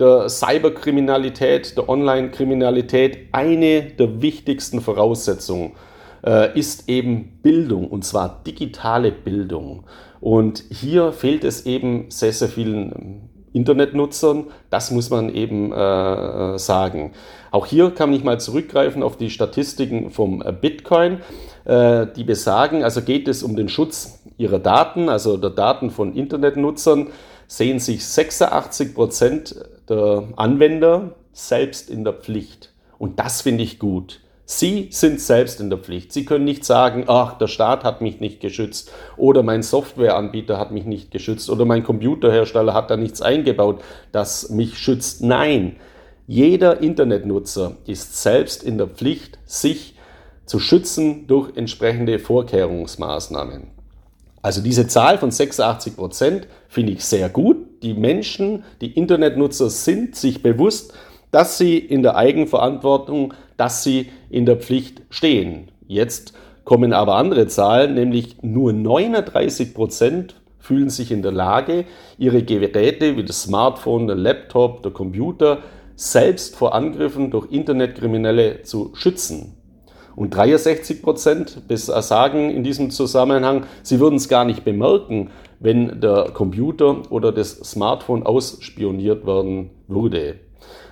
der 0.00 0.28
Cyberkriminalität, 0.28 1.76
der 1.76 1.88
Online-Kriminalität. 1.88 3.28
Eine 3.32 3.82
der 3.82 4.22
wichtigsten 4.22 4.80
Voraussetzungen 4.80 5.72
äh, 6.24 6.58
ist 6.58 6.88
eben 6.88 7.38
Bildung 7.42 7.88
und 7.88 8.04
zwar 8.04 8.42
digitale 8.46 9.12
Bildung. 9.12 9.84
Und 10.20 10.64
hier 10.70 11.12
fehlt 11.12 11.44
es 11.44 11.66
eben 11.66 12.06
sehr, 12.10 12.32
sehr 12.32 12.48
vielen 12.48 13.30
Internetnutzern. 13.52 14.46
Das 14.70 14.90
muss 14.90 15.10
man 15.10 15.34
eben 15.34 15.72
äh, 15.72 16.58
sagen. 16.58 17.12
Auch 17.50 17.66
hier 17.66 17.90
kann 17.90 18.12
ich 18.12 18.22
mal 18.22 18.38
zurückgreifen 18.38 19.02
auf 19.02 19.16
die 19.16 19.30
Statistiken 19.30 20.10
vom 20.10 20.42
äh, 20.42 20.52
Bitcoin, 20.52 21.20
äh, 21.64 22.06
die 22.14 22.24
besagen, 22.24 22.84
also 22.84 23.02
geht 23.02 23.28
es 23.28 23.42
um 23.42 23.56
den 23.56 23.68
Schutz 23.68 24.22
ihrer 24.38 24.58
Daten, 24.60 25.08
also 25.08 25.36
der 25.36 25.50
Daten 25.50 25.90
von 25.90 26.14
Internetnutzern, 26.14 27.08
sehen 27.50 27.80
sich 27.80 28.06
86 28.06 28.94
Prozent 28.94 29.56
der 29.88 30.28
Anwender 30.36 31.16
selbst 31.32 31.90
in 31.90 32.04
der 32.04 32.12
Pflicht. 32.12 32.72
Und 32.96 33.18
das 33.18 33.42
finde 33.42 33.64
ich 33.64 33.80
gut. 33.80 34.20
Sie 34.44 34.86
sind 34.92 35.20
selbst 35.20 35.60
in 35.60 35.68
der 35.68 35.80
Pflicht. 35.80 36.12
Sie 36.12 36.24
können 36.24 36.44
nicht 36.44 36.64
sagen, 36.64 37.06
ach, 37.08 37.38
der 37.38 37.48
Staat 37.48 37.82
hat 37.82 38.02
mich 38.02 38.20
nicht 38.20 38.40
geschützt 38.40 38.92
oder 39.16 39.42
mein 39.42 39.64
Softwareanbieter 39.64 40.60
hat 40.60 40.70
mich 40.70 40.84
nicht 40.84 41.10
geschützt 41.10 41.50
oder 41.50 41.64
mein 41.64 41.82
Computerhersteller 41.82 42.72
hat 42.72 42.88
da 42.88 42.96
nichts 42.96 43.20
eingebaut, 43.20 43.82
das 44.12 44.50
mich 44.50 44.78
schützt. 44.78 45.20
Nein, 45.20 45.74
jeder 46.28 46.80
Internetnutzer 46.80 47.78
ist 47.84 48.22
selbst 48.22 48.62
in 48.62 48.78
der 48.78 48.86
Pflicht, 48.86 49.40
sich 49.44 49.96
zu 50.46 50.60
schützen 50.60 51.26
durch 51.26 51.56
entsprechende 51.56 52.20
Vorkehrungsmaßnahmen. 52.20 53.79
Also 54.42 54.62
diese 54.62 54.86
Zahl 54.86 55.18
von 55.18 55.30
86 55.30 55.96
Prozent 55.96 56.48
finde 56.68 56.92
ich 56.92 57.04
sehr 57.04 57.28
gut. 57.28 57.56
Die 57.82 57.94
Menschen, 57.94 58.64
die 58.80 58.92
Internetnutzer 58.92 59.68
sind 59.68 60.16
sich 60.16 60.42
bewusst, 60.42 60.94
dass 61.30 61.58
sie 61.58 61.78
in 61.78 62.02
der 62.02 62.16
Eigenverantwortung, 62.16 63.34
dass 63.56 63.82
sie 63.82 64.10
in 64.30 64.46
der 64.46 64.56
Pflicht 64.56 65.02
stehen. 65.10 65.68
Jetzt 65.86 66.32
kommen 66.64 66.92
aber 66.92 67.16
andere 67.16 67.46
Zahlen, 67.46 67.94
nämlich 67.94 68.42
nur 68.42 68.72
39 68.72 69.74
Prozent 69.74 70.34
fühlen 70.58 70.90
sich 70.90 71.10
in 71.10 71.22
der 71.22 71.32
Lage, 71.32 71.84
ihre 72.18 72.42
Geräte 72.42 73.16
wie 73.16 73.24
das 73.24 73.42
Smartphone, 73.42 74.06
der 74.06 74.16
Laptop, 74.16 74.82
der 74.82 74.92
Computer 74.92 75.58
selbst 75.96 76.56
vor 76.56 76.74
Angriffen 76.74 77.30
durch 77.30 77.50
Internetkriminelle 77.50 78.62
zu 78.62 78.92
schützen. 78.94 79.56
Und 80.20 80.36
63 80.36 81.00
Prozent 81.00 81.62
sagen 81.70 82.50
in 82.50 82.62
diesem 82.62 82.90
Zusammenhang, 82.90 83.64
sie 83.82 84.00
würden 84.00 84.16
es 84.16 84.28
gar 84.28 84.44
nicht 84.44 84.66
bemerken, 84.66 85.30
wenn 85.60 86.02
der 86.02 86.32
Computer 86.34 87.10
oder 87.10 87.32
das 87.32 87.52
Smartphone 87.60 88.24
ausspioniert 88.24 89.26
werden 89.26 89.70
würde. 89.88 90.34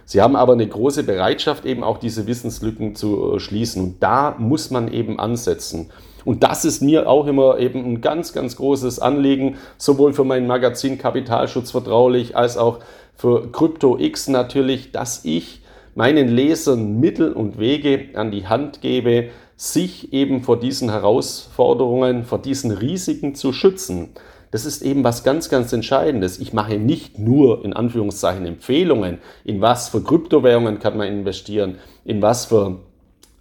Sie 0.07 0.23
haben 0.23 0.35
aber 0.35 0.55
eine 0.55 0.67
große 0.67 1.03
Bereitschaft, 1.03 1.67
eben 1.67 1.85
auch 1.85 1.99
diese 1.99 2.27
Wissenslücken 2.27 2.95
zu 2.95 3.35
äh, 3.35 3.39
schließen. 3.39 3.83
Und 3.83 4.03
da 4.03 4.35
muss 4.39 4.71
man 4.71 4.91
eben 4.91 5.21
ansetzen. 5.21 5.91
Und 6.25 6.43
das 6.43 6.65
ist 6.65 6.81
mir 6.81 7.07
auch 7.07 7.27
immer 7.27 7.59
eben 7.59 7.85
ein 7.85 8.01
ganz, 8.01 8.33
ganz 8.33 8.57
großes 8.57 8.99
Anliegen, 8.99 9.57
sowohl 9.77 10.15
für 10.15 10.25
mein 10.25 10.47
Magazin 10.47 10.97
Kapitalschutz 10.97 11.71
vertraulich 11.71 12.35
als 12.35 12.57
auch 12.57 12.79
für 13.15 13.53
Crypto 13.53 13.99
X 13.99 14.29
natürlich, 14.29 14.91
dass 14.91 15.27
ich 15.27 15.61
meinen 15.99 16.29
Lesern 16.29 17.01
Mittel 17.01 17.33
und 17.33 17.59
Wege 17.59 18.11
an 18.15 18.31
die 18.31 18.47
Hand 18.47 18.83
gebe, 18.83 19.31
sich 19.57 20.13
eben 20.13 20.45
vor 20.45 20.61
diesen 20.61 20.91
Herausforderungen, 20.91 22.23
vor 22.23 22.39
diesen 22.41 22.71
Risiken 22.71 23.35
zu 23.35 23.53
schützen. 23.53 24.11
Das 24.53 24.65
ist 24.65 24.83
eben 24.83 25.03
was 25.03 25.25
ganz, 25.25 25.49
ganz 25.49 25.73
Entscheidendes. 25.73 26.39
Ich 26.39 26.53
mache 26.53 26.79
nicht 26.79 27.19
nur 27.19 27.65
in 27.65 27.73
Anführungszeichen 27.73 28.47
Empfehlungen, 28.47 29.19
in 29.43 29.61
was 29.61 29.89
für 29.89 30.01
Kryptowährungen 30.01 30.79
kann 30.79 30.97
man 30.97 31.09
investieren, 31.09 31.79
in 32.05 32.23
was 32.23 32.47
für 32.47 32.79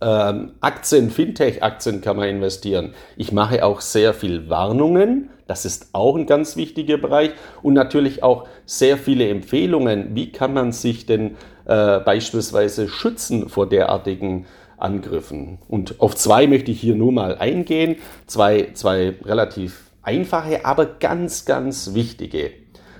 ähm, 0.01 0.53
Aktien, 0.59 1.11
Fintech-Aktien 1.11 2.01
kann 2.01 2.17
man 2.17 2.27
investieren. 2.27 2.95
Ich 3.17 3.31
mache 3.31 3.63
auch 3.63 3.81
sehr 3.81 4.15
viel 4.15 4.49
Warnungen. 4.49 5.29
Das 5.45 5.63
ist 5.63 5.89
auch 5.93 6.15
ein 6.15 6.25
ganz 6.25 6.55
wichtiger 6.55 6.97
Bereich. 6.97 7.31
Und 7.61 7.75
natürlich 7.75 8.23
auch 8.23 8.47
sehr 8.65 8.97
viele 8.97 9.29
Empfehlungen. 9.29 10.15
Wie 10.15 10.31
kann 10.31 10.53
man 10.53 10.71
sich 10.71 11.05
denn 11.05 11.37
äh, 11.67 11.99
beispielsweise 11.99 12.87
schützen 12.87 13.49
vor 13.49 13.69
derartigen 13.69 14.45
Angriffen? 14.77 15.59
Und 15.67 15.99
auf 15.99 16.15
zwei 16.15 16.47
möchte 16.47 16.71
ich 16.71 16.81
hier 16.81 16.95
nur 16.95 17.11
mal 17.11 17.37
eingehen. 17.37 17.97
Zwei, 18.25 18.69
zwei 18.73 19.15
relativ 19.23 19.91
einfache, 20.01 20.65
aber 20.65 20.85
ganz, 20.85 21.45
ganz 21.45 21.93
wichtige. 21.93 22.51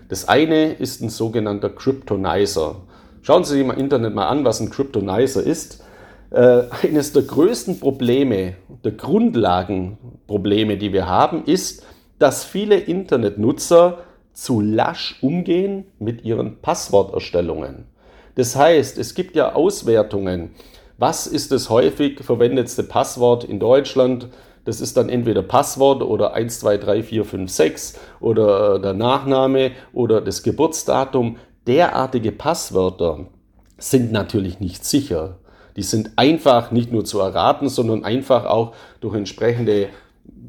Das 0.10 0.28
eine 0.28 0.74
ist 0.74 1.02
ein 1.02 1.10
sogenannter 1.10 1.70
Cryptonizer. 1.70 2.84
Schauen 3.22 3.44
Sie 3.44 3.54
sich 3.54 3.62
im 3.62 3.72
Internet 3.72 4.16
mal 4.16 4.28
an, 4.28 4.46
was 4.46 4.62
ein 4.62 4.70
Cryptonizer 4.70 5.44
ist. 5.44 5.84
Äh, 6.30 6.64
eines 6.84 7.14
der 7.14 7.24
größten 7.24 7.80
Probleme, 7.80 8.56
der 8.84 8.94
Grundlagenprobleme, 8.94 10.78
die 10.78 10.94
wir 10.94 11.08
haben, 11.08 11.44
ist, 11.46 11.86
dass 12.20 12.44
viele 12.44 12.78
Internetnutzer 12.78 14.00
zu 14.34 14.62
lasch 14.62 15.18
umgehen 15.22 15.86
mit 16.00 16.24
ihren 16.24 16.62
Passworterstellungen. 16.62 17.86
Das 18.38 18.56
heißt, 18.56 19.00
es 19.00 19.16
gibt 19.16 19.36
ja 19.36 19.54
Auswertungen. 19.54 20.52
Was 21.00 21.26
ist 21.26 21.52
das 21.52 21.72
häufig 21.72 22.20
verwendetste 22.24 22.84
Passwort 22.84 23.44
in 23.44 23.60
Deutschland? 23.60 24.28
Das 24.64 24.80
ist 24.80 24.96
dann 24.96 25.10
entweder 25.10 25.42
Passwort 25.42 26.04
oder 26.04 26.36
1, 26.36 26.60
2, 26.60 26.78
3, 26.78 27.02
4, 27.02 27.26
5, 27.26 27.52
6 27.52 28.00
oder 28.20 28.78
der 28.78 28.94
Nachname 28.94 29.72
oder 29.92 30.22
das 30.22 30.44
Geburtsdatum. 30.44 31.38
Derartige 31.66 32.32
Passwörter 32.32 33.26
sind 33.80 34.12
natürlich 34.12 34.60
nicht 34.60 34.86
sicher. 34.86 35.40
Die 35.76 35.82
sind 35.82 36.12
einfach 36.16 36.70
nicht 36.70 36.92
nur 36.92 37.06
zu 37.06 37.20
erraten, 37.20 37.70
sondern 37.70 38.04
einfach 38.04 38.46
auch 38.46 38.74
durch 39.02 39.16
entsprechende 39.16 39.90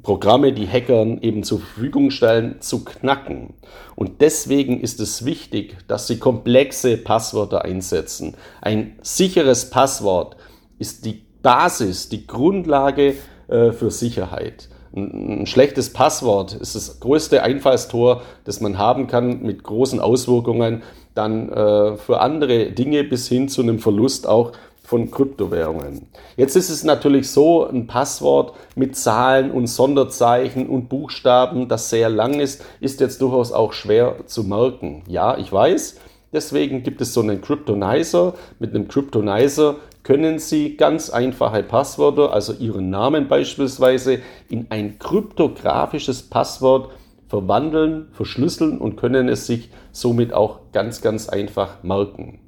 Programme, 0.03 0.53
die 0.53 0.67
Hackern 0.67 1.21
eben 1.21 1.43
zur 1.43 1.61
Verfügung 1.61 2.11
stellen, 2.11 2.61
zu 2.61 2.85
knacken. 2.85 3.55
Und 3.97 4.21
deswegen 4.21 4.81
ist 4.81 5.01
es 5.01 5.25
wichtig, 5.25 5.77
dass 5.89 6.07
sie 6.07 6.19
komplexe 6.19 6.97
Passwörter 6.97 7.65
einsetzen. 7.65 8.37
Ein 8.61 8.99
sicheres 9.03 9.71
Passwort 9.71 10.37
ist 10.79 11.05
die 11.05 11.23
Basis, 11.43 12.09
die 12.09 12.27
Grundlage 12.27 13.15
äh, 13.49 13.73
für 13.73 13.91
Sicherheit. 13.91 14.69
Ein, 14.95 15.47
schlechtes 15.47 15.93
Passwort 15.93 16.55
ist 16.55 16.75
das 16.75 17.01
größte 17.01 17.43
Einfallstor, 17.43 18.23
das 18.45 18.61
man 18.61 18.79
haben 18.79 19.07
kann 19.07 19.43
mit 19.43 19.63
großen 19.63 20.01
Auswirkungen 20.01 20.83
dann 21.15 21.51
äh, 21.51 21.97
für 21.97 22.21
andere 22.21 22.71
Dinge 22.73 23.05
bis 23.05 23.29
hin 23.29 23.49
zu 23.49 23.63
einem 23.63 23.81
Verlust 23.81 24.27
auch 24.27 24.53
von 24.89 25.11
Kryptowährungen. 25.11 26.07
Jetzt 26.39 26.57
ist 26.57 26.71
es 26.71 26.83
natürlich 26.83 27.31
so, 27.31 27.67
ein 27.67 27.87
Passwort 27.87 28.55
mit 28.75 28.97
Zahlen 28.97 29.51
und 29.51 29.67
Sonderzeichen 29.67 30.67
und 30.67 30.89
Buchstaben, 30.89 31.69
das 31.69 31.91
sehr 31.91 32.09
lang 32.09 32.41
ist, 32.41 32.65
ist 32.81 32.99
jetzt 33.01 33.21
durchaus 33.21 33.53
auch 33.53 33.75
schwer 33.75 34.25
zu 34.25 34.45
merken. 34.45 35.03
Ja, 35.07 35.37
ich 35.37 35.53
weiß. 35.53 36.01
Deswegen 36.33 36.85
gibt 36.85 37.03
es 37.03 37.13
so 37.13 37.21
einen 37.21 37.43
Cryptonizer. 37.43 38.33
Mit 38.61 38.75
einem 38.75 38.89
Cryptonizer 38.89 39.77
können 40.05 40.39
Sie 40.39 40.79
ganz 40.79 41.11
einfache 41.11 41.63
Passwörter, 41.63 42.33
also 42.33 42.55
Ihren 42.55 42.89
Namen 42.89 43.29
beispielsweise, 43.29 44.21
in 44.49 44.69
ein 44.71 44.99
kryptografisches 44.99 46.23
Passwort 46.23 46.93
verwandeln, 47.29 48.09
verschlüsseln 48.13 48.79
und 48.79 48.97
können 48.97 49.29
es 49.29 49.47
sich 49.47 49.69
somit 49.93 50.33
auch 50.33 50.61
ganz, 50.73 51.03
ganz 51.03 51.29
einfach 51.29 51.83
merken. 51.83 52.39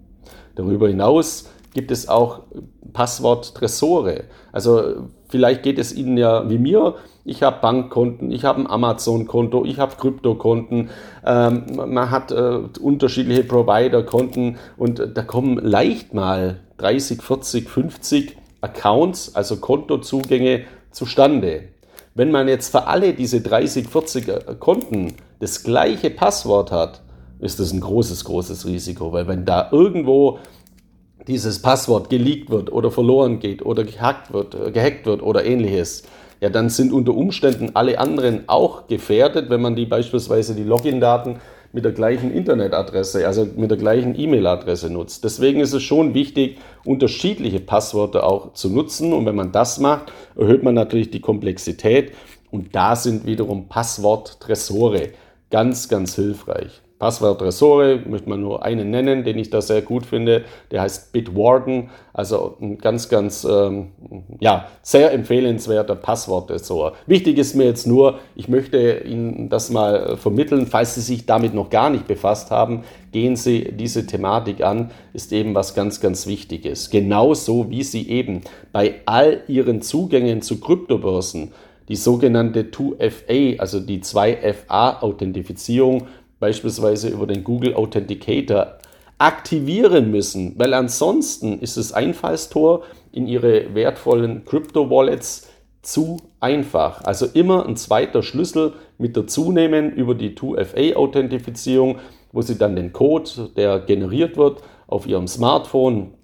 Darüber 0.54 0.88
hinaus 0.88 1.50
gibt 1.72 1.90
es 1.90 2.08
auch 2.08 2.40
Passwort-Tresore. 2.92 4.24
Also 4.52 5.08
vielleicht 5.28 5.62
geht 5.62 5.78
es 5.78 5.92
Ihnen 5.94 6.16
ja 6.16 6.48
wie 6.50 6.58
mir. 6.58 6.96
Ich 7.24 7.42
habe 7.42 7.60
Bankkonten, 7.60 8.32
ich 8.32 8.44
habe 8.44 8.60
ein 8.60 8.66
Amazon-Konto, 8.66 9.64
ich 9.64 9.78
habe 9.78 9.94
Kryptokonten, 9.96 10.90
ähm, 11.24 11.64
man 11.76 12.10
hat 12.10 12.32
äh, 12.32 12.60
unterschiedliche 12.80 13.44
Provider-Konten 13.44 14.56
und 14.76 15.02
da 15.14 15.22
kommen 15.22 15.58
leicht 15.58 16.14
mal 16.14 16.60
30, 16.78 17.22
40, 17.22 17.68
50 17.68 18.36
Accounts, 18.62 19.34
also 19.34 19.56
Kontozugänge 19.58 20.64
zustande. 20.90 21.64
Wenn 22.14 22.30
man 22.32 22.48
jetzt 22.48 22.70
für 22.70 22.86
alle 22.86 23.14
diese 23.14 23.40
30, 23.40 23.86
40 23.88 24.28
äh, 24.28 24.40
Konten 24.58 25.14
das 25.38 25.62
gleiche 25.62 26.10
Passwort 26.10 26.72
hat, 26.72 27.02
ist 27.38 27.60
das 27.60 27.72
ein 27.72 27.80
großes, 27.80 28.24
großes 28.24 28.66
Risiko, 28.66 29.12
weil 29.12 29.26
wenn 29.26 29.44
da 29.44 29.68
irgendwo 29.72 30.38
dieses 31.26 31.62
Passwort 31.62 32.10
geleakt 32.10 32.50
wird 32.50 32.72
oder 32.72 32.90
verloren 32.90 33.38
geht 33.38 33.64
oder 33.64 33.84
gehackt 33.84 34.32
wird, 34.32 34.54
äh, 34.54 34.70
gehackt 34.70 35.06
wird 35.06 35.22
oder 35.22 35.44
ähnliches, 35.44 36.04
ja, 36.40 36.48
dann 36.48 36.70
sind 36.70 36.92
unter 36.92 37.14
Umständen 37.14 37.70
alle 37.74 37.98
anderen 37.98 38.48
auch 38.48 38.86
gefährdet, 38.86 39.50
wenn 39.50 39.60
man 39.60 39.76
die 39.76 39.84
beispielsweise 39.84 40.54
die 40.54 40.64
Login-Daten 40.64 41.36
mit 41.72 41.84
der 41.84 41.92
gleichen 41.92 42.32
Internetadresse, 42.32 43.26
also 43.26 43.46
mit 43.56 43.70
der 43.70 43.78
gleichen 43.78 44.18
E-Mail-Adresse 44.18 44.90
nutzt. 44.90 45.22
Deswegen 45.22 45.60
ist 45.60 45.72
es 45.72 45.82
schon 45.82 46.14
wichtig, 46.14 46.58
unterschiedliche 46.84 47.60
Passwörter 47.60 48.26
auch 48.26 48.54
zu 48.54 48.70
nutzen. 48.70 49.12
Und 49.12 49.26
wenn 49.26 49.36
man 49.36 49.52
das 49.52 49.78
macht, 49.78 50.12
erhöht 50.36 50.62
man 50.62 50.74
natürlich 50.74 51.10
die 51.10 51.20
Komplexität. 51.20 52.12
Und 52.50 52.74
da 52.74 52.96
sind 52.96 53.26
wiederum 53.26 53.68
Passwort-Tresore 53.68 55.10
ganz, 55.50 55.88
ganz 55.88 56.16
hilfreich. 56.16 56.80
Passwort 57.00 57.38
Tresore, 57.38 57.98
möchte 58.06 58.28
man 58.28 58.42
nur 58.42 58.62
einen 58.62 58.90
nennen, 58.90 59.24
den 59.24 59.38
ich 59.38 59.48
da 59.48 59.62
sehr 59.62 59.80
gut 59.80 60.04
finde. 60.04 60.44
Der 60.70 60.82
heißt 60.82 61.12
Bitwarden, 61.12 61.88
also 62.12 62.58
ein 62.60 62.76
ganz, 62.76 63.08
ganz, 63.08 63.42
ähm, 63.42 63.92
ja, 64.38 64.68
sehr 64.82 65.10
empfehlenswerter 65.12 65.96
Passwort-Tresor. 65.96 66.92
Wichtig 67.06 67.38
ist 67.38 67.56
mir 67.56 67.64
jetzt 67.64 67.86
nur, 67.86 68.18
ich 68.36 68.48
möchte 68.48 69.02
Ihnen 69.06 69.48
das 69.48 69.70
mal 69.70 70.18
vermitteln, 70.18 70.66
falls 70.66 70.94
Sie 70.94 71.00
sich 71.00 71.24
damit 71.24 71.54
noch 71.54 71.70
gar 71.70 71.88
nicht 71.88 72.06
befasst 72.06 72.50
haben, 72.50 72.84
gehen 73.12 73.34
Sie 73.34 73.72
diese 73.72 74.06
Thematik 74.06 74.62
an, 74.62 74.90
ist 75.14 75.32
eben 75.32 75.54
was 75.54 75.74
ganz, 75.74 76.02
ganz 76.02 76.26
Wichtiges. 76.26 76.90
Genauso 76.90 77.70
wie 77.70 77.82
Sie 77.82 78.10
eben 78.10 78.42
bei 78.72 78.96
all 79.06 79.40
Ihren 79.48 79.80
Zugängen 79.80 80.42
zu 80.42 80.60
Kryptobörsen 80.60 81.50
die 81.90 81.96
sogenannte 81.96 82.70
2FA, 82.70 83.58
also 83.58 83.80
die 83.80 84.00
2FA-Authentifizierung 84.00 86.06
beispielsweise 86.40 87.08
über 87.08 87.26
den 87.26 87.44
Google 87.44 87.74
Authenticator 87.74 88.78
aktivieren 89.18 90.10
müssen, 90.10 90.54
weil 90.56 90.72
ansonsten 90.74 91.60
ist 91.60 91.76
das 91.76 91.92
Einfallstor 91.92 92.82
in 93.12 93.26
ihre 93.26 93.74
wertvollen 93.74 94.44
Crypto-Wallets 94.46 95.48
zu 95.82 96.18
einfach. 96.40 97.04
Also 97.04 97.26
immer 97.26 97.66
ein 97.66 97.76
zweiter 97.76 98.22
Schlüssel 98.22 98.72
mit 98.98 99.16
dazu 99.16 99.52
nehmen 99.52 99.92
über 99.92 100.14
die 100.14 100.30
2FA-Authentifizierung, 100.30 101.98
wo 102.32 102.42
Sie 102.42 102.56
dann 102.56 102.76
den 102.76 102.92
Code, 102.92 103.50
der 103.56 103.80
generiert 103.80 104.36
wird, 104.36 104.62
auf 104.86 105.06
Ihrem 105.06 105.26
Smartphone 105.26 106.14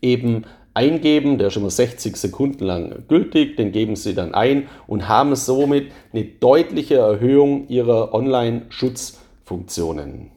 eben 0.00 0.44
eingeben, 0.72 1.38
der 1.38 1.48
ist 1.48 1.54
schon 1.54 1.64
mal 1.64 1.70
60 1.70 2.16
Sekunden 2.16 2.64
lang 2.64 3.04
gültig, 3.08 3.56
den 3.56 3.72
geben 3.72 3.96
Sie 3.96 4.14
dann 4.14 4.34
ein 4.34 4.68
und 4.86 5.08
haben 5.08 5.34
somit 5.34 5.90
eine 6.12 6.24
deutliche 6.24 6.96
Erhöhung 6.96 7.68
Ihrer 7.68 8.14
Online-Schutz- 8.14 9.18
Funktionen. 9.48 10.30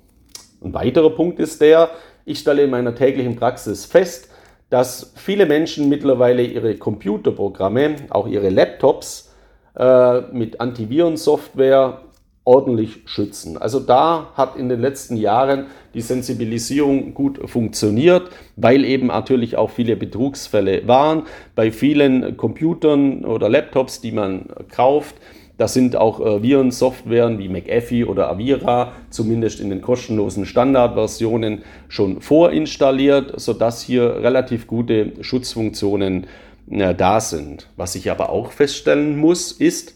Ein 0.64 0.74
weiterer 0.74 1.10
Punkt 1.10 1.40
ist 1.40 1.60
der, 1.60 1.90
ich 2.24 2.40
stelle 2.40 2.64
in 2.64 2.70
meiner 2.70 2.96
täglichen 2.96 3.36
Praxis 3.36 3.84
fest, 3.86 4.30
dass 4.70 5.12
viele 5.18 5.46
Menschen 5.46 5.90
mittlerweile 5.90 6.44
ihre 6.44 6.76
Computerprogramme, 6.78 7.98
auch 8.10 8.26
ihre 8.26 8.50
Laptops 8.50 9.34
äh, 9.76 10.22
mit 10.32 10.62
Antivirensoftware 10.62 12.04
ordentlich 12.46 13.02
schützen. 13.06 13.58
Also 13.58 13.82
da 13.82 14.32
hat 14.36 14.56
in 14.56 14.70
den 14.70 14.80
letzten 14.80 15.18
Jahren 15.18 15.68
die 15.94 16.02
Sensibilisierung 16.02 17.14
gut 17.14 17.38
funktioniert, 17.50 18.30
weil 18.56 18.86
eben 18.86 19.08
natürlich 19.08 19.58
auch 19.58 19.70
viele 19.72 19.98
Betrugsfälle 19.98 20.88
waren. 20.88 21.24
Bei 21.54 21.72
vielen 21.72 22.38
Computern 22.38 23.26
oder 23.26 23.50
Laptops, 23.50 24.00
die 24.00 24.14
man 24.14 24.48
kauft, 24.70 25.16
das 25.62 25.76
sind 25.76 25.96
auch 25.96 26.20
äh, 26.20 26.42
Virensoftwaren 26.42 27.38
wie 27.38 27.48
McAfee 27.48 28.06
oder 28.06 28.32
Avira, 28.32 28.94
zumindest 29.12 29.60
in 29.60 29.70
den 29.70 29.82
kostenlosen 29.82 30.48
Standardversionen, 30.48 31.62
schon 31.88 32.20
vorinstalliert, 32.20 33.40
sodass 33.40 33.84
hier 33.84 34.24
relativ 34.24 34.66
gute 34.66 35.12
Schutzfunktionen 35.22 36.26
äh, 36.72 36.96
da 36.96 37.20
sind. 37.20 37.68
Was 37.78 37.94
ich 37.94 38.10
aber 38.10 38.32
auch 38.32 38.52
feststellen 38.52 39.20
muss, 39.20 39.52
ist, 39.52 39.94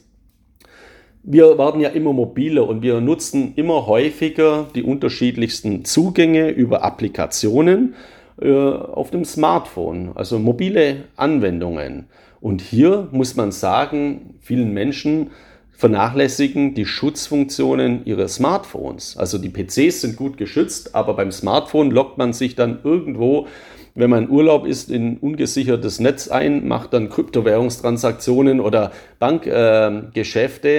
wir 1.24 1.58
werden 1.58 1.82
ja 1.82 1.90
immer 1.90 2.14
mobiler 2.14 2.68
und 2.68 2.84
wir 2.84 3.02
nutzen 3.02 3.54
immer 3.56 3.88
häufiger 3.88 4.68
die 4.76 4.84
unterschiedlichsten 4.84 5.84
Zugänge 5.84 6.50
über 6.50 6.84
Applikationen 6.84 7.96
äh, 8.40 8.54
auf 8.54 9.10
dem 9.10 9.26
Smartphone, 9.26 10.12
also 10.14 10.38
mobile 10.38 11.06
Anwendungen. 11.16 12.06
Und 12.40 12.62
hier 12.62 13.08
muss 13.12 13.36
man 13.36 13.52
sagen, 13.52 14.36
vielen 14.40 14.72
Menschen 14.72 15.32
vernachlässigen 15.78 16.74
die 16.74 16.86
Schutzfunktionen 16.86 18.06
ihrer 18.06 18.28
Smartphones. 18.28 19.18
Also 19.18 19.38
die 19.38 19.50
PCs 19.50 20.02
sind 20.02 20.16
gut 20.16 20.38
geschützt, 20.38 20.96
aber 20.96 21.16
beim 21.16 21.32
Smartphone 21.32 21.92
lockt 21.92 22.18
man 22.18 22.34
sich 22.34 22.56
dann 22.56 22.80
irgendwo, 22.84 23.48
wenn 23.94 24.10
man 24.10 24.26
in 24.26 24.30
Urlaub 24.30 24.66
ist, 24.66 24.90
in 24.90 25.18
ungesichertes 25.18 26.00
Netz 26.00 26.28
ein, 26.28 26.68
macht 26.68 26.94
dann 26.94 27.10
Kryptowährungstransaktionen 27.10 28.60
oder 28.60 28.92
Bankgeschäfte, 29.20 30.70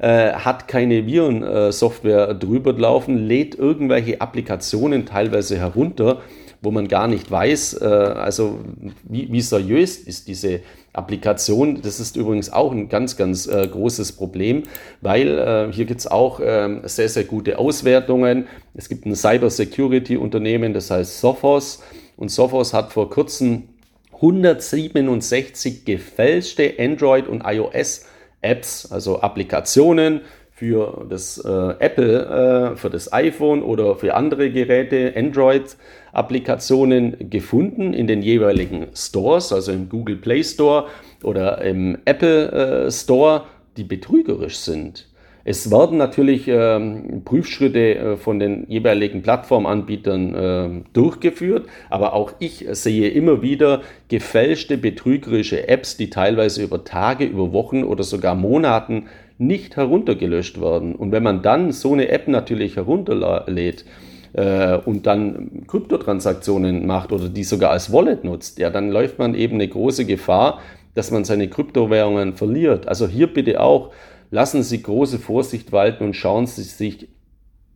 äh, 0.00 0.28
äh, 0.28 0.32
hat 0.32 0.68
keine 0.68 1.06
Virensoftware 1.06 2.34
drüber 2.34 2.72
laufen, 2.72 3.18
lädt 3.18 3.56
irgendwelche 3.56 4.20
Applikationen 4.20 5.04
teilweise 5.04 5.58
herunter 5.58 6.22
wo 6.62 6.70
man 6.70 6.88
gar 6.88 7.08
nicht 7.08 7.30
weiß, 7.30 7.80
äh, 7.80 7.84
also 7.84 8.58
wie, 9.04 9.32
wie, 9.32 9.40
seriös 9.40 9.96
ist 9.96 10.28
diese 10.28 10.60
Applikation. 10.92 11.80
Das 11.82 12.00
ist 12.00 12.16
übrigens 12.16 12.52
auch 12.52 12.72
ein 12.72 12.88
ganz, 12.88 13.16
ganz 13.16 13.46
äh, 13.46 13.66
großes 13.66 14.12
Problem, 14.12 14.64
weil 15.00 15.38
äh, 15.38 15.72
hier 15.72 15.86
gibt 15.86 16.00
es 16.00 16.06
auch 16.06 16.40
ähm, 16.42 16.82
sehr, 16.84 17.08
sehr 17.08 17.24
gute 17.24 17.58
Auswertungen. 17.58 18.46
Es 18.74 18.88
gibt 18.88 19.06
ein 19.06 19.14
Cyber 19.14 19.50
Security 19.50 20.16
Unternehmen, 20.16 20.74
das 20.74 20.90
heißt 20.90 21.20
Sophos. 21.20 21.82
Und 22.16 22.30
Sophos 22.30 22.74
hat 22.74 22.92
vor 22.92 23.08
kurzem 23.08 23.68
167 24.14 25.86
gefälschte 25.86 26.74
Android- 26.78 27.26
und 27.26 27.42
iOS-Apps, 27.46 28.92
also 28.92 29.20
Applikationen 29.20 30.20
für 30.60 31.06
das 31.08 31.38
äh, 31.38 31.74
Apple, 31.78 32.72
äh, 32.74 32.76
für 32.76 32.90
das 32.90 33.10
iPhone 33.14 33.62
oder 33.62 33.96
für 33.96 34.14
andere 34.14 34.50
Geräte, 34.50 35.14
Android-Applikationen 35.16 37.30
gefunden 37.30 37.94
in 37.94 38.06
den 38.06 38.20
jeweiligen 38.20 38.88
Stores, 38.94 39.54
also 39.54 39.72
im 39.72 39.88
Google 39.88 40.16
Play 40.16 40.44
Store 40.44 40.88
oder 41.22 41.62
im 41.62 41.96
Apple 42.04 42.84
äh, 42.84 42.90
Store, 42.90 43.44
die 43.78 43.84
betrügerisch 43.84 44.58
sind. 44.58 45.06
Es 45.44 45.70
werden 45.70 45.96
natürlich 45.96 46.46
ähm, 46.46 47.22
Prüfschritte 47.24 47.94
äh, 47.94 48.18
von 48.18 48.38
den 48.38 48.66
jeweiligen 48.68 49.22
Plattformanbietern 49.22 50.34
äh, 50.34 50.68
durchgeführt, 50.92 51.70
aber 51.88 52.12
auch 52.12 52.34
ich 52.38 52.66
sehe 52.72 53.08
immer 53.08 53.40
wieder 53.40 53.80
gefälschte, 54.08 54.76
betrügerische 54.76 55.68
Apps, 55.68 55.96
die 55.96 56.10
teilweise 56.10 56.62
über 56.62 56.84
Tage, 56.84 57.24
über 57.24 57.54
Wochen 57.54 57.82
oder 57.82 58.04
sogar 58.04 58.34
Monaten 58.34 59.06
nicht 59.40 59.76
heruntergelöscht 59.76 60.60
werden. 60.60 60.94
Und 60.94 61.12
wenn 61.12 61.22
man 61.22 61.42
dann 61.42 61.72
so 61.72 61.92
eine 61.92 62.08
App 62.08 62.28
natürlich 62.28 62.76
herunterlädt, 62.76 63.84
äh, 64.32 64.76
und 64.76 65.06
dann 65.06 65.64
Kryptotransaktionen 65.66 66.86
macht 66.86 67.12
oder 67.12 67.28
die 67.28 67.44
sogar 67.44 67.70
als 67.70 67.92
Wallet 67.92 68.24
nutzt, 68.24 68.58
ja, 68.58 68.70
dann 68.70 68.90
läuft 68.90 69.18
man 69.18 69.34
eben 69.34 69.54
eine 69.54 69.68
große 69.68 70.04
Gefahr, 70.04 70.60
dass 70.94 71.10
man 71.10 71.24
seine 71.24 71.48
Kryptowährungen 71.48 72.34
verliert. 72.34 72.86
Also 72.88 73.08
hier 73.08 73.32
bitte 73.32 73.60
auch, 73.60 73.90
lassen 74.30 74.62
Sie 74.62 74.82
große 74.82 75.18
Vorsicht 75.18 75.72
walten 75.72 76.04
und 76.04 76.14
schauen 76.14 76.46
Sie 76.46 76.62
sich 76.62 77.08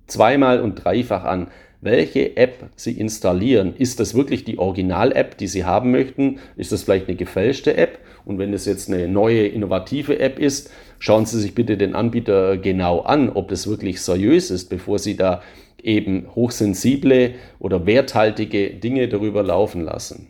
zweimal 0.06 0.60
und 0.60 0.84
dreifach 0.84 1.24
an, 1.24 1.48
welche 1.84 2.36
App 2.36 2.70
Sie 2.76 2.92
installieren. 2.92 3.74
Ist 3.76 4.00
das 4.00 4.14
wirklich 4.14 4.44
die 4.44 4.58
Original-App, 4.58 5.36
die 5.36 5.46
Sie 5.46 5.64
haben 5.64 5.90
möchten? 5.90 6.38
Ist 6.56 6.72
das 6.72 6.82
vielleicht 6.82 7.08
eine 7.08 7.16
gefälschte 7.16 7.76
App? 7.76 7.98
Und 8.24 8.38
wenn 8.38 8.52
es 8.54 8.64
jetzt 8.64 8.88
eine 8.88 9.06
neue, 9.06 9.46
innovative 9.46 10.18
App 10.18 10.38
ist, 10.38 10.70
schauen 10.98 11.26
Sie 11.26 11.40
sich 11.40 11.54
bitte 11.54 11.76
den 11.76 11.94
Anbieter 11.94 12.56
genau 12.56 13.00
an, 13.00 13.28
ob 13.28 13.48
das 13.48 13.68
wirklich 13.68 14.00
seriös 14.00 14.50
ist, 14.50 14.70
bevor 14.70 14.98
Sie 14.98 15.16
da 15.16 15.42
eben 15.82 16.26
hochsensible 16.34 17.34
oder 17.58 17.84
werthaltige 17.84 18.70
Dinge 18.70 19.08
darüber 19.08 19.42
laufen 19.42 19.82
lassen. 19.82 20.28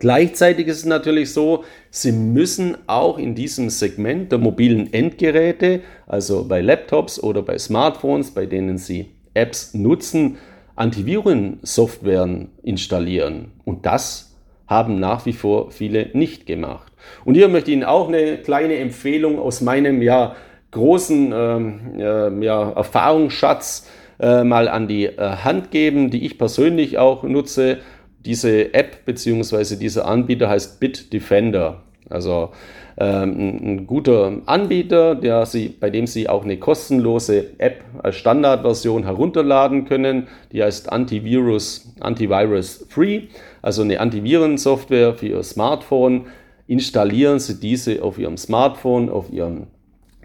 Gleichzeitig 0.00 0.66
ist 0.66 0.78
es 0.78 0.84
natürlich 0.84 1.32
so, 1.32 1.62
Sie 1.90 2.10
müssen 2.10 2.76
auch 2.88 3.16
in 3.16 3.36
diesem 3.36 3.70
Segment 3.70 4.32
der 4.32 4.40
mobilen 4.40 4.92
Endgeräte, 4.92 5.82
also 6.08 6.46
bei 6.46 6.60
Laptops 6.60 7.22
oder 7.22 7.42
bei 7.42 7.56
Smartphones, 7.56 8.32
bei 8.32 8.44
denen 8.44 8.76
Sie 8.76 9.06
Apps 9.34 9.72
nutzen, 9.74 10.38
Antivirensoftwaren 10.76 12.50
installieren. 12.62 13.52
Und 13.64 13.86
das 13.86 14.36
haben 14.66 14.98
nach 14.98 15.26
wie 15.26 15.32
vor 15.32 15.70
viele 15.70 16.10
nicht 16.12 16.46
gemacht. 16.46 16.92
Und 17.24 17.34
hier 17.34 17.48
möchte 17.48 17.70
ich 17.70 17.76
Ihnen 17.76 17.84
auch 17.84 18.08
eine 18.08 18.38
kleine 18.38 18.76
Empfehlung 18.76 19.38
aus 19.38 19.60
meinem 19.60 20.02
ja, 20.02 20.36
großen 20.70 21.32
ähm, 21.34 21.80
äh, 21.98 22.44
ja, 22.44 22.70
Erfahrungsschatz 22.70 23.88
äh, 24.20 24.42
mal 24.44 24.68
an 24.68 24.88
die 24.88 25.06
äh, 25.06 25.18
Hand 25.18 25.70
geben, 25.70 26.10
die 26.10 26.24
ich 26.24 26.38
persönlich 26.38 26.98
auch 26.98 27.22
nutze. 27.22 27.78
Diese 28.24 28.72
App 28.72 29.04
bzw. 29.04 29.76
dieser 29.76 30.06
Anbieter 30.06 30.48
heißt 30.48 30.80
Bitdefender. 30.80 31.82
Also 32.08 32.52
ähm, 32.96 33.60
ein 33.62 33.86
guter 33.86 34.40
Anbieter, 34.46 35.14
der 35.14 35.46
Sie, 35.46 35.68
bei 35.68 35.90
dem 35.90 36.06
Sie 36.06 36.28
auch 36.28 36.44
eine 36.44 36.58
kostenlose 36.58 37.58
App 37.58 37.82
als 38.02 38.16
Standardversion 38.16 39.02
herunterladen 39.02 39.84
können. 39.84 40.28
Die 40.52 40.62
heißt 40.62 40.92
Antivirus, 40.92 41.92
Antivirus 42.00 42.86
Free, 42.88 43.22
also 43.62 43.82
eine 43.82 43.98
Antivirensoftware 43.98 45.14
für 45.14 45.26
Ihr 45.26 45.42
Smartphone. 45.42 46.26
Installieren 46.66 47.40
Sie 47.40 47.58
diese 47.58 48.02
auf 48.02 48.18
Ihrem 48.18 48.36
Smartphone, 48.36 49.10
auf 49.10 49.32
Ihrem 49.32 49.66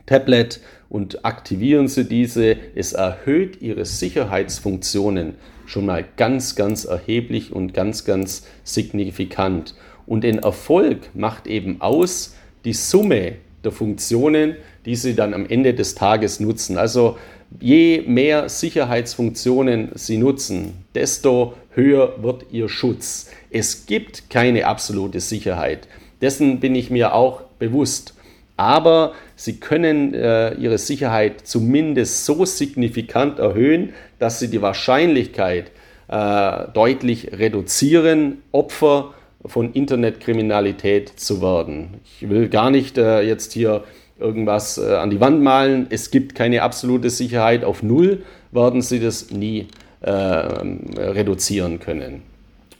Tablet 0.05 0.60
und 0.89 1.25
aktivieren 1.25 1.88
Sie 1.88 2.08
diese. 2.08 2.55
Es 2.75 2.93
erhöht 2.93 3.62
Ihre 3.62 3.86
Sicherheitsfunktionen 3.86 5.36
schon 5.65 5.86
mal 5.86 6.03
ganz, 6.17 6.55
ganz 6.55 6.86
erheblich 6.86 7.53
und 7.53 7.73
ganz, 7.73 8.05
ganz 8.05 8.45
signifikant. 8.63 9.75
Und 10.05 10.23
den 10.23 10.39
Erfolg 10.39 11.15
macht 11.15 11.45
eben 11.45 11.82
aus 11.82 12.36
die 12.65 12.74
Summe 12.74 13.34
der 13.63 13.72
Funktionen, 13.72 14.56
die 14.86 14.95
Sie 14.95 15.15
dann 15.15 15.34
am 15.34 15.45
Ende 15.45 15.74
des 15.74 15.95
Tages 15.95 16.39
nutzen. 16.39 16.78
Also 16.78 17.17
je 17.60 18.04
mehr 18.06 18.50
Sicherheitsfunktionen 18.50 19.89
Sie 19.95 20.17
nutzen, 20.17 20.86
desto 20.95 21.54
höher 21.72 22.22
wird 22.22 22.45
Ihr 22.52 22.69
Schutz. 22.69 23.30
Es 23.52 23.86
gibt 23.86 24.30
keine 24.30 24.65
absolute 24.65 25.19
Sicherheit. 25.19 25.88
Dessen 26.22 26.60
bin 26.60 26.76
ich 26.76 26.89
mir 26.89 27.13
auch 27.13 27.41
bewusst. 27.60 28.13
Aber 28.58 29.13
Sie 29.36 29.56
können 29.58 30.13
äh, 30.13 30.54
Ihre 30.56 30.78
Sicherheit 30.78 31.48
zumindest 31.48 32.26
so 32.26 32.43
signifikant 32.43 33.39
erhöhen, 33.39 33.93
dass 34.19 34.39
Sie 34.39 34.50
die 34.50 34.62
Wahrscheinlichkeit 34.62 35.72
äh, 36.10 36.65
deutlich 36.74 37.32
reduzieren, 37.32 38.39
Opfer 38.52 39.13
von 39.45 39.73
Internetkriminalität 39.73 41.19
zu 41.19 41.41
werden. 41.41 42.02
Ich 42.04 42.30
will 42.30 42.49
gar 42.49 42.71
nicht 42.71 42.97
äh, 42.97 43.21
jetzt 43.21 43.54
hier 43.54 43.84
irgendwas 44.19 44.78
äh, 44.78 44.95
an 44.95 45.10
die 45.10 45.21
Wand 45.21 45.41
malen. 45.41 45.88
Es 45.89 46.12
gibt 46.12 46.36
keine 46.36 46.62
absolute 46.62 47.10
Sicherheit. 47.10 47.63
Auf 47.63 47.82
Null 47.82 48.23
werden 48.52 48.82
Sie 48.82 48.99
das 48.99 49.32
nie 49.32 49.67
äh, 50.02 50.12
reduzieren 50.12 51.80
können. 51.80 52.23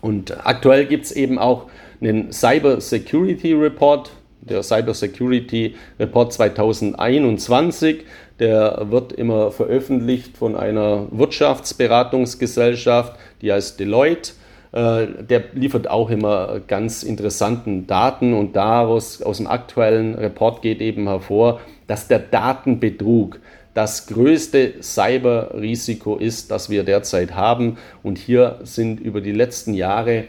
Und 0.02 0.46
aktuell 0.46 0.86
gibt 0.86 1.06
es 1.06 1.12
eben 1.12 1.40
auch 1.40 1.68
einen 2.02 2.32
Cyber 2.32 2.80
Security 2.82 3.54
Report, 3.54 4.12
der 4.42 4.64
Cyber 4.64 4.94
Security 4.94 5.76
Report 6.00 6.34
2021. 6.34 8.06
Der 8.40 8.86
wird 8.90 9.14
immer 9.14 9.52
veröffentlicht 9.52 10.38
von 10.38 10.56
einer 10.56 11.08
Wirtschaftsberatungsgesellschaft, 11.12 13.14
die 13.42 13.52
heißt 13.52 13.80
Deloitte. 13.80 14.34
Äh, 14.72 15.08
der 15.28 15.44
liefert 15.54 15.90
auch 15.90 16.10
immer 16.10 16.60
ganz 16.68 17.04
interessanten 17.04 17.88
Daten 17.88 18.34
und 18.34 18.56
daraus 18.56 19.22
aus 19.22 19.38
dem 19.38 19.48
aktuellen 19.48 20.16
Report 20.16 20.62
geht 20.62 20.82
eben 20.82 21.08
hervor, 21.08 21.60
dass 21.88 22.08
der 22.08 22.20
Datenbetrug 22.20 23.40
das 23.74 24.08
größte 24.08 24.76
Cyberrisiko 24.82 26.18
ist, 26.18 26.52
das 26.52 26.70
wir 26.70 26.84
derzeit 26.84 27.34
haben. 27.36 27.78
Und 28.04 28.18
hier 28.18 28.60
sind 28.64 29.00
über 29.00 29.22
die 29.22 29.32
letzten 29.32 29.74
Jahre 29.74 30.26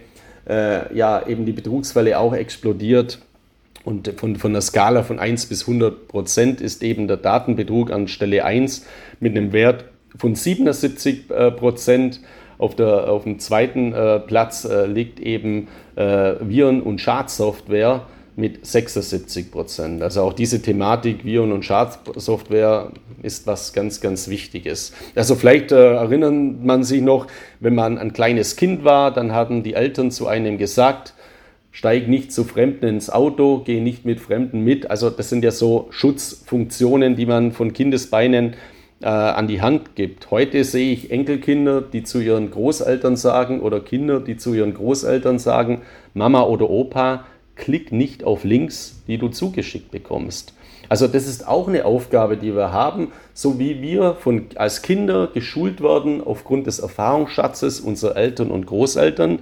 äh, 0.49 0.95
ja 0.95 1.27
eben 1.27 1.47
die 1.47 1.53
Betrugsfälle 1.53 2.19
auch 2.19 2.35
explodiert. 2.35 3.19
Und 3.85 4.13
von, 4.17 4.37
von 4.37 4.53
der 4.53 4.63
Skala 4.63 5.03
von 5.03 5.19
1 5.19 5.47
bis 5.47 5.63
100 5.63 6.09
Prozent 6.09 6.61
ist 6.61 6.83
eben 6.83 7.09
der 7.09 7.17
Datenbetrug 7.17 7.91
an 7.91 8.09
Stelle 8.09 8.45
1 8.45 8.87
mit 9.21 9.37
einem 9.37 9.53
Wert 9.53 9.87
von 10.17 10.35
77 10.35 11.31
äh, 11.31 11.51
Prozent. 11.51 12.21
Auf, 12.61 12.77
der, 12.77 13.11
auf 13.11 13.25
dem 13.25 13.39
zweiten 13.39 13.95
äh, 13.95 14.21
Platz 14.21 14.67
äh, 14.67 14.85
liegt 14.85 15.19
eben 15.19 15.69
äh, 15.97 16.35
Viren- 16.41 16.83
und 16.83 17.01
Schadsoftware 17.01 18.03
mit 18.37 18.67
76 18.67 19.51
Prozent. 19.51 20.03
Also 20.03 20.21
auch 20.21 20.35
diese 20.35 20.61
Thematik 20.61 21.25
Viren- 21.25 21.53
und 21.53 21.65
Schadsoftware 21.65 22.93
ist 23.23 23.47
was 23.47 23.73
ganz, 23.73 24.03
ganz 24.03 24.29
Wichtiges. 24.29 24.93
Also 25.15 25.37
vielleicht 25.37 25.73
äh, 25.73 25.95
erinnert 25.95 26.63
man 26.63 26.85
sich 26.85 27.01
noch, 27.01 27.27
wenn 27.61 27.75
man 27.75 27.97
ein 27.97 28.13
kleines 28.13 28.57
Kind 28.57 28.85
war, 28.85 29.11
dann 29.11 29.33
hatten 29.33 29.63
die 29.63 29.73
Eltern 29.73 30.11
zu 30.11 30.27
einem 30.27 30.59
gesagt, 30.59 31.15
steig 31.73 32.09
nicht 32.09 32.33
zu 32.33 32.45
Fremden 32.45 32.87
ins 32.87 33.11
Auto, 33.11 33.63
geh 33.65 33.81
nicht 33.81 34.05
mit 34.05 34.21
Fremden 34.21 34.65
mit. 34.65 34.91
Also 34.91 35.09
das 35.09 35.29
sind 35.29 35.45
ja 35.45 35.51
so 35.51 35.87
Schutzfunktionen, 35.91 37.17
die 37.17 37.27
man 37.27 37.53
von 37.53 37.73
Kindesbeinen 37.73 38.55
äh, 39.01 39.07
an 39.07 39.49
die 39.49 39.63
Hand 39.63 39.97
gibt. 39.97 40.31
Heute 40.31 40.65
sehe 40.65 40.93
ich 40.93 41.11
Enkelkinder, 41.11 41.81
die 41.81 42.03
zu 42.03 42.21
ihren 42.21 42.51
Großeltern 42.51 43.17
sagen 43.17 43.61
oder 43.61 43.81
Kinder, 43.81 44.21
die 44.21 44.37
zu 44.37 44.55
ihren 44.55 44.75
Großeltern 44.75 45.39
sagen, 45.39 45.83
Mama 46.15 46.43
oder 46.43 46.69
Opa, 46.69 47.25
klick 47.57 47.93
nicht 47.93 48.25
auf 48.25 48.45
Links, 48.45 49.03
die 49.07 49.19
du 49.19 49.29
zugeschickt 49.29 49.91
bekommst. 49.91 50.55
Also 50.89 51.07
das 51.07 51.29
ist 51.29 51.47
auch 51.47 51.69
eine 51.69 51.85
Aufgabe, 51.85 52.37
die 52.37 52.55
wir 52.57 52.73
haben, 52.73 53.13
so 53.33 53.59
wie 53.59 53.81
wir 53.81 54.15
von, 54.15 54.47
als 54.57 54.83
Kinder 54.83 55.29
geschult 55.33 55.81
werden 55.81 56.21
aufgrund 56.23 56.67
des 56.67 56.81
Erfahrungsschatzes 56.81 57.81
unserer 57.81 58.17
Eltern 58.17 58.51
und 58.51 58.67
Großeltern, 58.67 59.39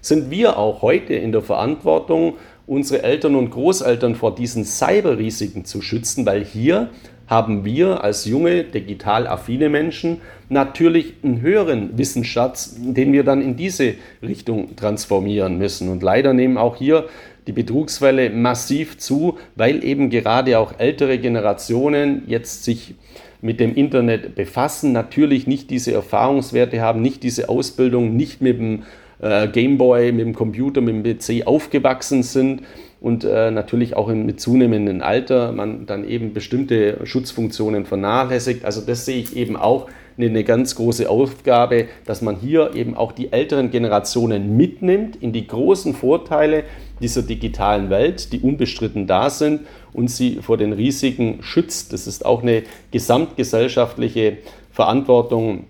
sind 0.00 0.30
wir 0.30 0.58
auch 0.58 0.82
heute 0.82 1.14
in 1.14 1.32
der 1.32 1.42
Verantwortung, 1.42 2.34
unsere 2.66 3.02
Eltern 3.02 3.34
und 3.34 3.50
Großeltern 3.50 4.14
vor 4.14 4.34
diesen 4.34 4.64
Cyberrisiken 4.64 5.64
zu 5.64 5.82
schützen, 5.82 6.24
weil 6.24 6.44
hier 6.44 6.90
haben 7.32 7.64
wir 7.64 8.04
als 8.04 8.26
junge, 8.26 8.62
digital 8.62 9.26
affine 9.26 9.70
Menschen 9.70 10.20
natürlich 10.50 11.14
einen 11.22 11.40
höheren 11.40 11.96
Wissensschatz, 11.96 12.76
den 12.78 13.14
wir 13.14 13.24
dann 13.24 13.40
in 13.40 13.56
diese 13.56 13.94
Richtung 14.22 14.76
transformieren 14.76 15.56
müssen. 15.56 15.88
Und 15.88 16.02
leider 16.02 16.34
nehmen 16.34 16.58
auch 16.58 16.76
hier 16.76 17.06
die 17.46 17.52
Betrugsfälle 17.52 18.28
massiv 18.28 18.98
zu, 18.98 19.38
weil 19.56 19.82
eben 19.82 20.10
gerade 20.10 20.58
auch 20.58 20.78
ältere 20.78 21.18
Generationen 21.18 22.24
jetzt 22.26 22.64
sich 22.64 22.96
mit 23.40 23.60
dem 23.60 23.74
Internet 23.74 24.34
befassen, 24.34 24.92
natürlich 24.92 25.46
nicht 25.46 25.70
diese 25.70 25.92
Erfahrungswerte 25.92 26.82
haben, 26.82 27.00
nicht 27.00 27.22
diese 27.22 27.48
Ausbildung, 27.48 28.14
nicht 28.14 28.42
mit 28.42 28.58
dem 28.58 28.82
äh, 29.20 29.48
Gameboy, 29.48 30.12
mit 30.12 30.26
dem 30.26 30.34
Computer, 30.34 30.82
mit 30.82 30.94
dem 30.94 31.02
PC 31.02 31.46
aufgewachsen 31.46 32.22
sind 32.22 32.62
und 33.02 33.24
äh, 33.24 33.50
natürlich 33.50 33.96
auch 33.96 34.08
im, 34.08 34.26
mit 34.26 34.40
zunehmendem 34.40 35.02
Alter 35.02 35.50
man 35.50 35.86
dann 35.86 36.08
eben 36.08 36.32
bestimmte 36.32 37.04
Schutzfunktionen 37.04 37.84
vernachlässigt. 37.84 38.64
Also 38.64 38.80
das 38.80 39.04
sehe 39.04 39.18
ich 39.18 39.36
eben 39.36 39.56
auch 39.56 39.88
eine, 40.16 40.26
eine 40.26 40.44
ganz 40.44 40.76
große 40.76 41.10
Aufgabe, 41.10 41.86
dass 42.04 42.22
man 42.22 42.36
hier 42.36 42.74
eben 42.76 42.96
auch 42.96 43.10
die 43.10 43.32
älteren 43.32 43.72
Generationen 43.72 44.56
mitnimmt 44.56 45.16
in 45.16 45.32
die 45.32 45.48
großen 45.48 45.94
Vorteile 45.94 46.62
dieser 47.00 47.22
digitalen 47.22 47.90
Welt, 47.90 48.32
die 48.32 48.38
unbestritten 48.38 49.08
da 49.08 49.30
sind 49.30 49.62
und 49.92 50.08
sie 50.08 50.36
vor 50.36 50.56
den 50.56 50.72
Risiken 50.72 51.40
schützt. 51.42 51.92
Das 51.92 52.06
ist 52.06 52.24
auch 52.24 52.42
eine 52.42 52.62
gesamtgesellschaftliche 52.92 54.38
Verantwortung, 54.70 55.64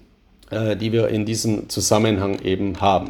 äh, 0.50 0.76
die 0.76 0.92
wir 0.92 1.08
in 1.08 1.24
diesem 1.24 1.70
Zusammenhang 1.70 2.40
eben 2.44 2.82
haben. 2.82 3.08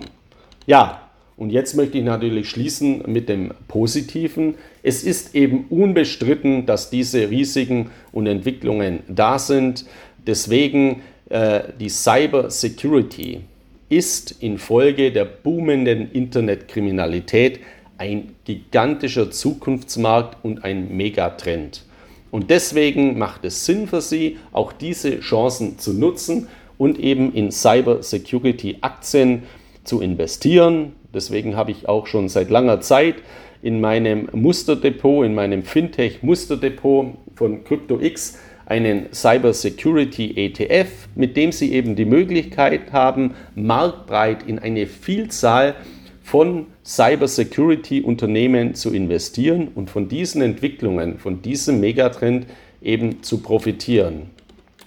Ja, 0.64 1.01
und 1.42 1.50
jetzt 1.50 1.74
möchte 1.74 1.98
ich 1.98 2.04
natürlich 2.04 2.48
schließen 2.48 3.02
mit 3.08 3.28
dem 3.28 3.50
Positiven. 3.66 4.54
Es 4.84 5.02
ist 5.02 5.34
eben 5.34 5.64
unbestritten, 5.70 6.66
dass 6.66 6.88
diese 6.88 7.30
Risiken 7.30 7.90
und 8.12 8.28
Entwicklungen 8.28 9.00
da 9.08 9.40
sind. 9.40 9.84
Deswegen 10.24 11.02
äh, 11.30 11.62
die 11.80 11.88
Cyber 11.88 12.48
Security 12.48 13.40
ist 13.88 14.36
infolge 14.40 15.10
der 15.10 15.24
boomenden 15.24 16.12
Internetkriminalität 16.12 17.58
ein 17.98 18.36
gigantischer 18.44 19.32
Zukunftsmarkt 19.32 20.44
und 20.44 20.62
ein 20.62 20.96
Megatrend. 20.96 21.82
Und 22.30 22.50
deswegen 22.50 23.18
macht 23.18 23.44
es 23.44 23.66
Sinn 23.66 23.88
für 23.88 24.00
Sie, 24.00 24.38
auch 24.52 24.72
diese 24.72 25.18
Chancen 25.18 25.80
zu 25.80 25.92
nutzen 25.92 26.46
und 26.78 27.00
eben 27.00 27.34
in 27.34 27.50
Cyber 27.50 28.00
Security 28.04 28.78
Aktien 28.80 29.42
zu 29.82 30.00
investieren. 30.00 30.92
Deswegen 31.14 31.56
habe 31.56 31.70
ich 31.70 31.88
auch 31.88 32.06
schon 32.06 32.28
seit 32.28 32.50
langer 32.50 32.80
Zeit 32.80 33.16
in 33.62 33.80
meinem 33.80 34.28
Musterdepot, 34.32 35.24
in 35.24 35.34
meinem 35.34 35.62
Fintech 35.62 36.22
Musterdepot 36.22 37.14
von 37.34 37.64
CryptoX 37.64 38.38
einen 38.66 39.12
Cyber 39.12 39.52
Security 39.52 40.32
ETF, 40.36 41.08
mit 41.14 41.36
dem 41.36 41.52
Sie 41.52 41.72
eben 41.72 41.94
die 41.94 42.04
Möglichkeit 42.04 42.92
haben, 42.92 43.34
marktbreit 43.54 44.44
in 44.46 44.58
eine 44.58 44.86
Vielzahl 44.86 45.74
von 46.22 46.66
Cyber 46.84 47.28
Security 47.28 48.00
Unternehmen 48.00 48.74
zu 48.74 48.92
investieren 48.92 49.68
und 49.74 49.90
von 49.90 50.08
diesen 50.08 50.40
Entwicklungen, 50.42 51.18
von 51.18 51.42
diesem 51.42 51.80
Megatrend 51.80 52.46
eben 52.80 53.22
zu 53.22 53.38
profitieren. 53.38 54.30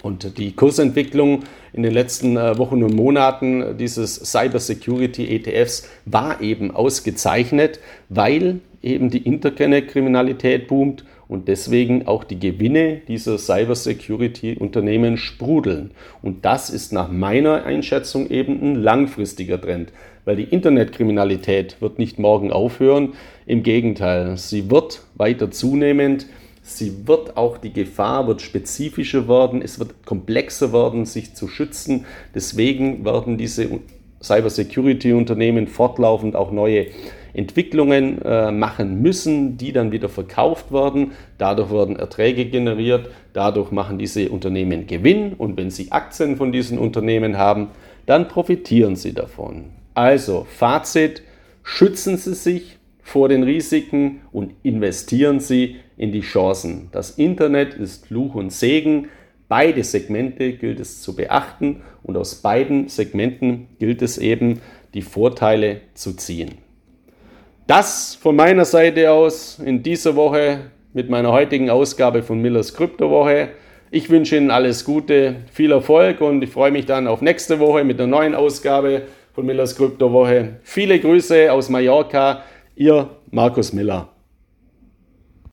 Und 0.06 0.38
die 0.38 0.52
Kursentwicklung 0.52 1.40
in 1.72 1.82
den 1.82 1.92
letzten 1.92 2.36
äh, 2.36 2.56
Wochen 2.58 2.84
und 2.84 2.94
Monaten 2.94 3.76
dieses 3.76 4.14
Cyber 4.14 4.60
Security 4.60 5.34
ETFs 5.34 5.88
war 6.04 6.40
eben 6.40 6.70
ausgezeichnet, 6.70 7.80
weil 8.08 8.60
eben 8.84 9.10
die 9.10 9.26
Internetkriminalität 9.26 10.68
boomt 10.68 11.04
und 11.26 11.48
deswegen 11.48 12.06
auch 12.06 12.22
die 12.22 12.38
Gewinne 12.38 13.00
dieser 13.08 13.36
Cyber 13.36 13.74
Security 13.74 14.54
Unternehmen 14.54 15.16
sprudeln. 15.16 15.90
Und 16.22 16.44
das 16.44 16.70
ist 16.70 16.92
nach 16.92 17.10
meiner 17.10 17.64
Einschätzung 17.64 18.30
eben 18.30 18.62
ein 18.62 18.74
langfristiger 18.76 19.60
Trend, 19.60 19.92
weil 20.24 20.36
die 20.36 20.44
Internetkriminalität 20.44 21.78
wird 21.80 21.98
nicht 21.98 22.20
morgen 22.20 22.52
aufhören, 22.52 23.14
im 23.44 23.64
Gegenteil, 23.64 24.36
sie 24.36 24.70
wird 24.70 25.02
weiter 25.16 25.50
zunehmend 25.50 26.26
Sie 26.68 27.06
wird 27.06 27.36
auch, 27.36 27.58
die 27.58 27.72
Gefahr 27.72 28.26
wird 28.26 28.42
spezifischer 28.42 29.28
werden, 29.28 29.62
es 29.62 29.78
wird 29.78 30.04
komplexer 30.04 30.72
werden, 30.72 31.06
sich 31.06 31.32
zu 31.32 31.46
schützen. 31.46 32.06
Deswegen 32.34 33.04
werden 33.04 33.38
diese 33.38 33.68
Cybersecurity-Unternehmen 34.20 35.68
fortlaufend 35.68 36.34
auch 36.34 36.50
neue 36.50 36.86
Entwicklungen 37.34 38.20
äh, 38.20 38.50
machen 38.50 39.00
müssen, 39.00 39.56
die 39.58 39.72
dann 39.72 39.92
wieder 39.92 40.08
verkauft 40.08 40.72
werden. 40.72 41.12
Dadurch 41.38 41.70
werden 41.70 41.94
Erträge 41.94 42.46
generiert, 42.46 43.10
dadurch 43.32 43.70
machen 43.70 43.96
diese 43.96 44.28
Unternehmen 44.30 44.88
Gewinn 44.88 45.34
und 45.34 45.56
wenn 45.56 45.70
sie 45.70 45.92
Aktien 45.92 46.36
von 46.36 46.50
diesen 46.50 46.78
Unternehmen 46.78 47.38
haben, 47.38 47.68
dann 48.06 48.26
profitieren 48.26 48.96
sie 48.96 49.12
davon. 49.12 49.66
Also 49.94 50.48
Fazit, 50.50 51.22
schützen 51.62 52.16
Sie 52.16 52.34
sich 52.34 52.76
vor 53.02 53.28
den 53.28 53.44
Risiken 53.44 54.22
und 54.32 54.54
investieren 54.64 55.38
Sie 55.38 55.76
in 55.96 56.12
die 56.12 56.20
Chancen. 56.20 56.88
Das 56.92 57.10
Internet 57.10 57.74
ist 57.74 58.06
Fluch 58.06 58.34
und 58.34 58.52
Segen. 58.52 59.08
Beide 59.48 59.84
Segmente 59.84 60.52
gilt 60.54 60.80
es 60.80 61.02
zu 61.02 61.14
beachten 61.14 61.82
und 62.02 62.16
aus 62.16 62.36
beiden 62.36 62.88
Segmenten 62.88 63.68
gilt 63.78 64.02
es 64.02 64.18
eben, 64.18 64.60
die 64.94 65.02
Vorteile 65.02 65.82
zu 65.94 66.14
ziehen. 66.14 66.58
Das 67.66 68.14
von 68.14 68.36
meiner 68.36 68.64
Seite 68.64 69.10
aus 69.10 69.58
in 69.58 69.82
dieser 69.82 70.16
Woche 70.16 70.70
mit 70.92 71.10
meiner 71.10 71.32
heutigen 71.32 71.68
Ausgabe 71.68 72.22
von 72.22 72.40
Millers 72.40 72.74
Kryptowoche. 72.74 73.48
Ich 73.90 74.08
wünsche 74.08 74.36
Ihnen 74.36 74.50
alles 74.50 74.84
Gute, 74.84 75.36
viel 75.52 75.72
Erfolg 75.72 76.20
und 76.20 76.42
ich 76.42 76.50
freue 76.50 76.70
mich 76.70 76.86
dann 76.86 77.06
auf 77.06 77.22
nächste 77.22 77.58
Woche 77.60 77.84
mit 77.84 77.98
der 77.98 78.06
neuen 78.06 78.34
Ausgabe 78.34 79.02
von 79.34 79.46
Millers 79.46 79.76
Kryptowoche. 79.76 80.56
Viele 80.62 80.98
Grüße 80.98 81.52
aus 81.52 81.68
Mallorca, 81.68 82.42
Ihr 82.74 83.10
Markus 83.30 83.72
Miller. 83.72 84.15